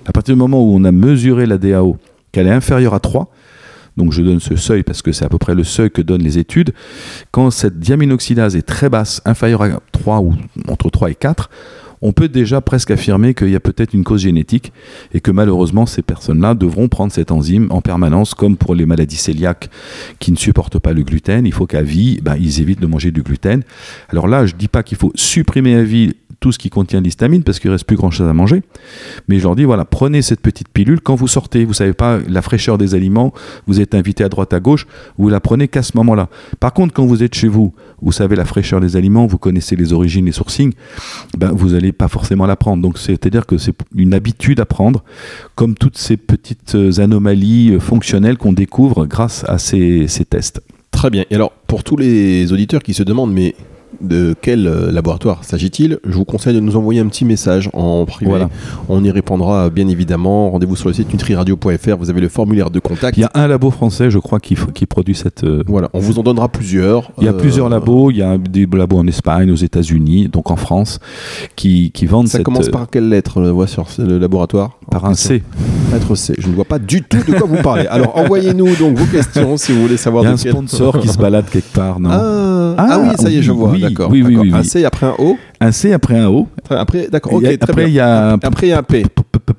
À 0.06 0.14
partir 0.14 0.36
du 0.36 0.40
moment 0.40 0.64
où 0.64 0.74
on 0.74 0.84
a 0.86 0.92
mesuré 0.92 1.46
la 1.46 1.58
DAO, 1.58 1.98
qu'elle 2.32 2.48
est 2.48 2.52
inférieure 2.52 2.94
à 2.94 3.00
3, 3.00 3.30
donc 3.98 4.14
je 4.14 4.22
donne 4.22 4.40
ce 4.40 4.56
seuil 4.56 4.84
parce 4.84 5.02
que 5.02 5.12
c'est 5.12 5.26
à 5.26 5.30
peu 5.30 5.38
près 5.38 5.56
le 5.56 5.64
seuil 5.64 5.92
que 5.92 6.02
donnent 6.02 6.24
les 6.24 6.38
études, 6.38 6.74
quand 7.32 7.52
cette 7.52 7.80
diaminoxydase 7.80 8.56
est 8.56 8.62
très 8.62 8.90
basse, 8.90 9.22
inférieure 9.26 9.64
à 9.64 9.80
3 9.92 10.20
ou 10.20 10.36
entre 10.68 10.90
3 10.90 11.12
et 11.12 11.16
4, 11.16 11.50
on 12.02 12.14
peut 12.14 12.28
déjà 12.28 12.62
presque 12.62 12.92
affirmer 12.92 13.34
qu'il 13.34 13.50
y 13.50 13.56
a 13.56 13.60
peut-être 13.60 13.94
une 13.94 14.04
cause 14.04 14.22
génétique 14.22 14.72
et 15.14 15.20
que 15.20 15.32
malheureusement 15.32 15.86
ces 15.86 16.02
personnes-là 16.02 16.54
devront 16.54 16.88
prendre 16.88 17.12
cette 17.12 17.32
enzyme 17.32 17.68
en 17.72 17.82
permanence, 17.82 18.34
comme 18.34 18.56
pour 18.56 18.76
les 18.76 18.86
maladies 18.86 19.18
cœliaques 19.18 19.70
qui 20.20 20.32
ne 20.32 20.38
supportent 20.38 20.80
pas 20.80 20.94
le 20.94 21.04
gluten. 21.04 21.46
Il 21.46 21.54
faut 21.54 21.66
qu'à 21.66 21.82
vie, 21.82 22.20
ben, 22.22 22.36
ils 22.40 22.62
évitent 22.62 22.82
de 22.82 22.88
manger 22.88 23.12
du 23.12 23.24
gluten. 23.24 23.64
Alors 24.10 24.28
là, 24.28 24.46
je 24.46 24.54
ne 24.54 24.60
dis 24.60 24.68
pas 24.68 24.84
qu'il 24.84 24.98
faut 24.98 25.12
supprimer 25.16 25.76
à 25.76 25.84
vie 25.84 26.14
tout 26.40 26.52
ce 26.52 26.60
qui 26.60 26.70
contient 26.70 27.02
l'histamine 27.02 27.44
parce 27.44 27.60
qu'il 27.60 27.72
reste 27.72 27.86
plus 27.86 27.96
grand 27.96 28.12
chose 28.12 28.28
à 28.28 28.34
manger. 28.34 28.64
Mais 29.28 29.40
je 29.40 29.44
leur 29.44 29.56
dis 29.56 29.64
voilà, 29.64 29.86
prenez 29.86 30.22
cette 30.22 30.42
petite 30.42 30.70
pilule 30.70 31.02
quand 31.02 31.16
vous 31.16 31.28
sortez. 31.28 31.66
Vous 31.66 31.74
savez 31.74 31.94
pas 31.94 32.20
la 32.28 32.42
fraîcheur 32.42 32.78
des 32.78 32.96
aliments, 32.96 33.34
vous 33.66 33.82
êtes 33.82 33.96
invité 33.96 34.24
à 34.24 34.30
droite 34.30 34.54
à 34.54 34.60
gauche, 34.60 34.88
vous 35.18 35.30
la 35.30 35.40
prenez 35.40 35.68
qu'à 35.68 35.84
ce 35.84 35.92
moment-là. 35.98 36.30
Par 36.60 36.74
contre, 36.74 36.94
quand 36.94 37.06
vous 37.06 37.24
êtes 37.24 37.34
chez 37.34 37.48
vous, 37.48 37.74
vous 38.02 38.12
savez 38.12 38.36
la 38.36 38.46
fraîcheur 38.46 38.80
des 38.80 38.96
aliments, 38.96 39.26
vous 39.26 39.38
connaissez 39.38 39.76
les 39.76 39.94
origines, 39.94 40.26
les 40.26 40.32
sourcings, 40.32 40.74
ben 41.38 41.52
vous 41.52 41.70
n'allez 41.70 41.92
pas 41.92 42.08
forcément 42.08 42.46
la 42.46 42.56
prendre. 42.56 42.82
Donc 42.84 42.98
c'est-à-dire 42.98 43.46
que 43.46 43.58
c'est 43.58 43.76
une 43.96 44.14
habitude 44.14 44.60
à 44.60 44.66
prendre, 44.66 45.04
comme 45.56 45.76
toutes 45.76 45.98
ces 45.98 46.18
petites 46.18 46.76
anomalies 46.98 47.78
fonctionnelles 47.80 48.38
qu'on 48.38 48.54
découvre 48.54 49.06
grâce 49.06 49.44
à 49.48 49.58
ces, 49.58 50.08
ces 50.08 50.26
tests. 50.26 50.62
Très 50.92 51.10
bien. 51.10 51.26
Et 51.30 51.36
alors, 51.36 51.52
pour 51.52 51.84
tous 51.84 51.96
les 51.96 52.52
auditeurs 52.52 52.82
qui 52.82 52.94
se 52.94 53.04
demandent, 53.04 53.34
mais 53.34 53.54
de 54.02 54.36
quel 54.42 54.68
euh, 54.68 54.92
laboratoire 54.92 55.44
s'agit-il, 55.44 56.00
je 56.08 56.14
vous 56.14 56.26
conseille 56.26 56.54
de 56.54 56.60
nous 56.60 56.76
envoyer 56.76 57.00
un 57.00 57.08
petit 57.08 57.26
message 57.26 57.70
en 57.74 58.06
privé. 58.06 58.32
On 58.90 59.04
y 59.04 59.12
répondra 59.12 59.70
bien 59.70 59.88
évidemment. 59.88 60.52
Rendez-vous 60.52 60.76
sur 60.76 60.90
le 60.90 60.94
site 60.94 61.12
nutriradio.fr, 61.12 61.98
vous 61.98 62.10
avez 62.10 62.22
le 62.22 62.30
formulaire 62.30 62.70
de 62.70 62.80
contact. 62.80 63.18
Il 63.18 63.22
y 63.22 63.24
a 63.24 63.32
un 63.34 63.48
labo 63.48 63.72
français, 63.72 64.10
je 64.10 64.20
crois, 64.20 64.40
qui, 64.40 64.56
qui 64.74 64.86
produit 64.86 65.16
cette. 65.16 65.44
Euh, 65.44 65.64
voilà, 65.68 65.90
on 65.94 66.00
vous 66.00 66.20
en 66.20 66.24
donnera 66.24 66.50
plusieurs. 66.50 67.12
Il 67.18 67.26
y 67.26 67.28
a 67.28 67.34
plusieurs 67.34 67.68
euh, 67.68 67.70
labos, 67.70 68.12
il 68.12 68.18
y 68.18 68.22
a 68.22 68.38
des 68.38 68.66
labos 68.72 68.98
en 68.98 69.08
Espagne, 69.08 69.52
aux 69.52 69.56
États-Unis, 69.56 70.30
donc 70.30 70.52
en 70.52 70.56
France, 70.56 71.00
qui, 71.56 71.92
qui 71.92 72.06
vendent 72.06 72.28
Ça 72.28 72.38
cette. 72.38 72.46
commence 72.46 72.70
par 72.70 72.90
quelle 72.90 73.10
lettre, 73.10 73.42
on 73.42 73.54
voit 73.54 73.68
sur 73.68 73.88
le 73.98 74.18
laboratoire? 74.18 74.78
Par 74.90 75.06
un 75.06 75.14
C. 75.16 75.44
Lettre 75.92 76.16
C. 76.16 76.34
Je 76.38 76.48
ne 76.48 76.54
vois 76.54 76.66
pas 76.66 76.80
du 76.80 77.02
tout 77.02 77.18
de 77.18 77.38
quoi 77.38 77.48
vous 77.48 77.62
parlez. 77.62 77.88
Alors 77.88 78.18
envoyez-nous 78.18 78.76
donc 78.76 78.98
vos 78.98 79.06
questions 79.06 79.58
si 79.58 79.74
vous 79.74 79.82
voulez 79.82 79.98
savoir. 79.98 80.24
Il 80.24 80.28
y 80.28 80.30
a 80.30 80.34
un 80.34 80.38
sponsor 80.38 81.00
qui 81.00 81.08
se 81.08 81.18
balade 81.18 81.46
quelque 81.52 81.74
part, 81.74 82.00
non? 82.00 82.10
Ah, 82.12 82.57
ah, 82.78 83.00
oui, 83.00 83.10
ça 83.18 83.30
y 83.30 83.38
est, 83.38 83.42
je 83.42 83.52
vois. 83.52 83.76
d'accord. 83.78 84.10
Oui, 84.12 84.24
oui, 84.24 84.38
oui, 84.38 84.52
Un 84.54 84.64
C 84.64 84.86
après 84.86 85.08
un 85.08 85.16
O. 85.18 85.38
Un 85.60 85.72
C 85.72 85.94
après 85.94 86.18
un 86.20 86.28
O. 86.30 86.48
Après, 86.70 87.08
d'accord. 87.10 87.34
Ok. 87.34 87.46
Après, 87.60 87.88
il 87.88 87.94
y 87.94 88.00
a 88.00 88.34
un 88.34 88.34
après 88.36 88.68
il 88.68 88.70
y 88.70 88.74
a 88.74 88.80
un 88.80 88.84
P. 88.84 89.04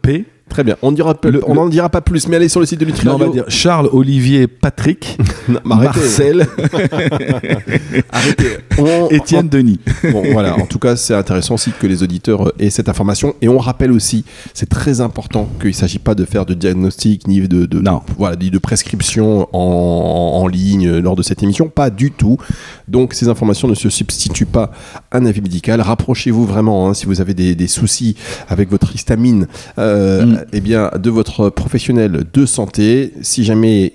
P. 0.03 0.25
Très 0.49 0.65
bien. 0.65 0.77
On 0.83 0.93
dira 0.93 1.15
on 1.47 1.55
n'en 1.55 1.69
dira 1.69 1.89
pas 1.89 2.01
plus, 2.01 2.29
mais 2.29 2.37
allez 2.37 2.49
sur 2.49 2.61
le 2.61 2.67
site 2.67 2.81
de 2.81 2.85
Nutri 2.85 3.09
on 3.09 3.17
va 3.17 3.29
dire 3.29 3.45
Charles, 3.49 3.89
Olivier, 3.93 4.47
Patrick, 4.47 5.19
non, 5.49 5.61
Marcel, 5.65 6.47
arrêtez. 8.11 8.59
Étienne, 9.11 9.49
Denis. 9.49 9.81
Bon, 10.13 10.23
voilà. 10.33 10.57
En 10.59 10.67
tout 10.67 10.79
cas, 10.79 10.97
c'est 10.97 11.15
intéressant 11.15 11.55
aussi 11.55 11.73
que 11.79 11.87
les 11.87 12.03
auditeurs 12.03 12.53
aient 12.59 12.71
cette 12.71 12.89
information. 12.89 13.35
Et 13.43 13.49
on 13.49 13.59
rappelle 13.59 13.93
aussi, 13.93 14.25
c'est 14.55 14.69
très 14.69 15.01
important 15.01 15.49
qu'il 15.61 15.71
ne 15.71 15.75
s'agit 15.75 15.99
pas 15.99 16.15
de 16.15 16.25
faire 16.25 16.47
de 16.47 16.55
diagnostic 16.55 17.27
ni 17.27 17.41
de, 17.41 17.67
de, 17.67 17.81
non. 17.81 18.03
voilà, 18.19 18.37
de 18.37 18.59
prescription 18.59 19.49
en, 19.53 20.41
en, 20.43 20.47
ligne 20.47 20.99
lors 20.99 21.17
de 21.17 21.23
cette 21.23 21.43
émission. 21.43 21.69
Pas 21.69 21.91
du 21.91 22.11
tout. 22.11 22.39
Donc, 22.87 23.15
ces 23.15 23.29
informations 23.29 23.69
ne 23.69 23.75
se 23.75 23.91
substituent 23.91 24.47
pas 24.47 24.71
à 25.11 25.19
un 25.19 25.27
avis 25.27 25.41
médical. 25.41 25.81
Rapprochez-vous 25.81 26.47
vraiment 26.47 26.89
hein, 26.89 26.95
si 26.95 27.07
vous 27.07 27.21
avez 27.21 27.35
des, 27.35 27.55
des, 27.55 27.69
soucis 27.69 28.17
avec 28.49 28.71
votre 28.71 28.95
histamine. 28.95 29.47
Euh, 29.79 30.25
mm. 30.25 30.38
Eh 30.53 30.61
bien, 30.61 30.91
de 30.99 31.11
votre 31.11 31.51
professionnel 31.51 32.25
de 32.33 32.47
santé. 32.47 33.13
Si 33.23 33.45
jamais 33.45 33.95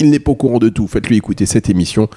il 0.00 0.10
n'est 0.10 0.18
pas 0.18 0.32
au 0.32 0.34
courant 0.34 0.58
de 0.58 0.68
tout, 0.68 0.86
faites-lui 0.86 1.16
écouter 1.16 1.46
cette 1.46 1.68
émission 1.70 2.08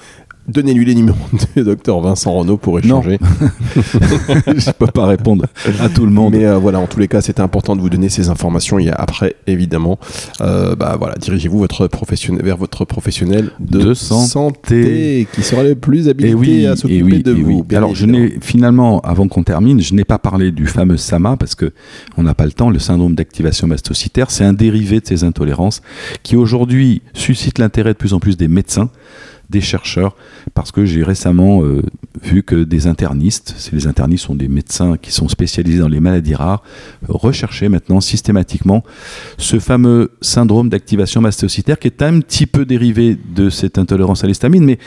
Donnez-lui 0.48 0.84
les 0.84 0.94
numéros 0.96 1.16
de 1.56 1.62
docteur 1.62 2.00
Vincent 2.00 2.32
Renault 2.32 2.56
pour 2.56 2.78
échanger. 2.78 3.18
je 3.76 4.70
peux 4.72 4.86
pas 4.88 5.06
répondre 5.06 5.46
à 5.80 5.88
tout 5.88 6.04
le 6.04 6.10
monde. 6.10 6.34
Mais 6.34 6.46
euh, 6.46 6.58
voilà, 6.58 6.80
en 6.80 6.86
tous 6.86 6.98
les 6.98 7.06
cas, 7.08 7.20
c'était 7.20 7.40
important 7.42 7.76
de 7.76 7.80
vous 7.80 7.90
donner 7.90 8.08
ces 8.08 8.28
informations. 8.28 8.78
Et 8.78 8.90
après, 8.90 9.36
évidemment, 9.46 9.98
euh, 10.40 10.74
bah 10.74 10.96
voilà, 10.98 11.14
dirigez-vous 11.16 11.58
votre 11.58 11.86
professionnel 11.86 12.44
vers 12.44 12.56
votre 12.56 12.84
professionnel 12.84 13.50
de, 13.60 13.80
De 13.80 13.94
santé. 13.94 15.28
qui 15.32 15.42
sera 15.42 15.62
le 15.62 15.74
plus 15.76 16.08
Et 16.08 16.10
habilité 16.10 16.34
oui, 16.34 16.66
à 16.66 16.74
s'occuper 16.76 17.02
oui, 17.02 17.22
de 17.22 17.36
et 17.36 17.42
vous. 17.42 17.64
oui. 17.68 17.76
Alors, 17.76 17.94
je 17.94 18.06
n'ai 18.06 18.34
finalement, 18.40 19.00
avant 19.02 19.28
qu'on 19.28 19.44
termine, 19.44 19.80
je 19.80 19.94
n'ai 19.94 20.04
pas 20.04 20.18
parlé 20.18 20.50
du 20.50 20.66
fameux 20.66 20.96
SAMA 20.96 21.36
parce 21.36 21.54
que 21.54 21.72
on 22.16 22.24
n'a 22.24 22.34
pas 22.34 22.46
le 22.46 22.52
temps. 22.52 22.68
Le 22.68 22.78
syndrome 22.80 23.14
d'activation 23.14 23.68
mastocytaire, 23.68 24.30
c'est 24.30 24.44
un 24.44 24.52
dérivé 24.54 25.00
de 25.00 25.06
ces 25.06 25.22
intolérances 25.24 25.82
qui 26.24 26.36
aujourd'hui 26.36 27.02
suscite 27.14 27.58
l'intérêt 27.58 27.92
de 27.92 27.98
plus 27.98 28.12
en 28.12 28.18
plus 28.20 28.36
des 28.36 28.48
médecins, 28.48 28.90
des 29.52 29.60
chercheurs, 29.60 30.16
parce 30.54 30.72
que 30.72 30.84
j'ai 30.84 31.04
récemment 31.04 31.62
euh, 31.62 31.82
vu 32.22 32.42
que 32.42 32.64
des 32.64 32.88
internistes, 32.88 33.70
les 33.72 33.86
internistes 33.86 34.24
sont 34.24 34.34
des 34.34 34.48
médecins 34.48 34.96
qui 34.96 35.12
sont 35.12 35.28
spécialisés 35.28 35.78
dans 35.78 35.88
les 35.88 36.00
maladies 36.00 36.34
rares, 36.34 36.62
recherchaient 37.08 37.68
maintenant 37.68 38.00
systématiquement 38.00 38.82
ce 39.38 39.60
fameux 39.60 40.12
syndrome 40.20 40.68
d'activation 40.68 41.20
mastocytaire 41.20 41.78
qui 41.78 41.86
est 41.88 42.02
un 42.02 42.20
petit 42.20 42.46
peu 42.46 42.64
dérivé 42.64 43.16
de 43.36 43.50
cette 43.50 43.78
intolérance 43.78 44.24
à 44.24 44.26
l'histamine, 44.26 44.64
mais 44.64 44.78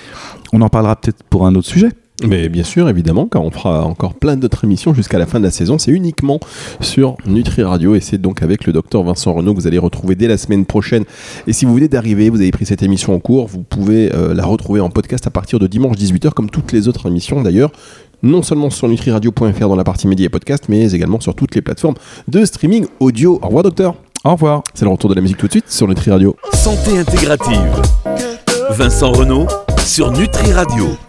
on 0.51 0.61
en 0.61 0.69
parlera 0.69 0.95
peut-être 0.95 1.23
pour 1.23 1.45
un 1.45 1.55
autre 1.55 1.67
sujet. 1.67 1.89
Mais 2.23 2.47
bien 2.47 2.63
sûr, 2.63 2.87
évidemment, 2.87 3.27
car 3.27 3.43
on 3.43 3.51
fera 3.51 3.83
encore 3.83 4.13
plein 4.13 4.37
d'autres 4.37 4.63
émissions 4.63 4.93
jusqu'à 4.93 5.19
la 5.19 5.25
fin 5.25 5.39
de 5.39 5.43
la 5.43 5.51
saison. 5.51 5.77
C'est 5.77 5.91
uniquement 5.91 6.39
sur 6.79 7.17
Nutri 7.25 7.63
Radio 7.63 7.93
et 7.93 7.99
c'est 7.99 8.17
donc 8.17 8.41
avec 8.41 8.65
le 8.65 8.71
docteur 8.71 9.03
Vincent 9.03 9.33
Renaud 9.33 9.53
que 9.53 9.59
vous 9.59 9.67
allez 9.67 9.77
retrouver 9.77 10.15
dès 10.15 10.27
la 10.27 10.37
semaine 10.37 10.65
prochaine. 10.65 11.03
Et 11.45 11.53
si 11.53 11.65
vous 11.65 11.75
venez 11.75 11.89
d'arriver, 11.89 12.29
vous 12.29 12.39
avez 12.39 12.51
pris 12.51 12.65
cette 12.65 12.83
émission 12.83 13.13
en 13.13 13.19
cours, 13.19 13.47
vous 13.47 13.63
pouvez 13.63 14.13
euh, 14.13 14.33
la 14.33 14.45
retrouver 14.45 14.79
en 14.79 14.89
podcast 14.89 15.27
à 15.27 15.29
partir 15.29 15.59
de 15.59 15.67
dimanche 15.67 15.97
18h, 15.97 16.31
comme 16.31 16.49
toutes 16.49 16.71
les 16.71 16.87
autres 16.87 17.07
émissions 17.07 17.41
d'ailleurs. 17.41 17.71
Non 18.23 18.41
seulement 18.41 18.69
sur 18.69 18.87
nutriradio.fr 18.87 19.67
dans 19.67 19.75
la 19.75 19.83
partie 19.83 20.07
médias 20.07 20.27
et 20.27 20.29
podcast, 20.29 20.65
mais 20.69 20.93
également 20.93 21.19
sur 21.19 21.35
toutes 21.35 21.53
les 21.53 21.61
plateformes 21.61 21.95
de 22.29 22.45
streaming 22.45 22.85
audio. 23.01 23.39
Au 23.41 23.47
revoir, 23.47 23.63
docteur. 23.63 23.95
Au 24.23 24.31
revoir. 24.31 24.63
C'est 24.73 24.85
le 24.85 24.91
retour 24.91 25.09
de 25.09 25.15
la 25.15 25.21
musique 25.21 25.37
tout 25.37 25.47
de 25.47 25.51
suite 25.51 25.69
sur 25.69 25.87
Nutri 25.87 26.11
Radio. 26.11 26.35
Santé 26.53 26.97
intégrative. 26.97 27.81
Vincent 28.71 29.11
Renault 29.11 29.47
sur 29.85 30.11
Nutri 30.11 30.53
Radio. 30.53 30.97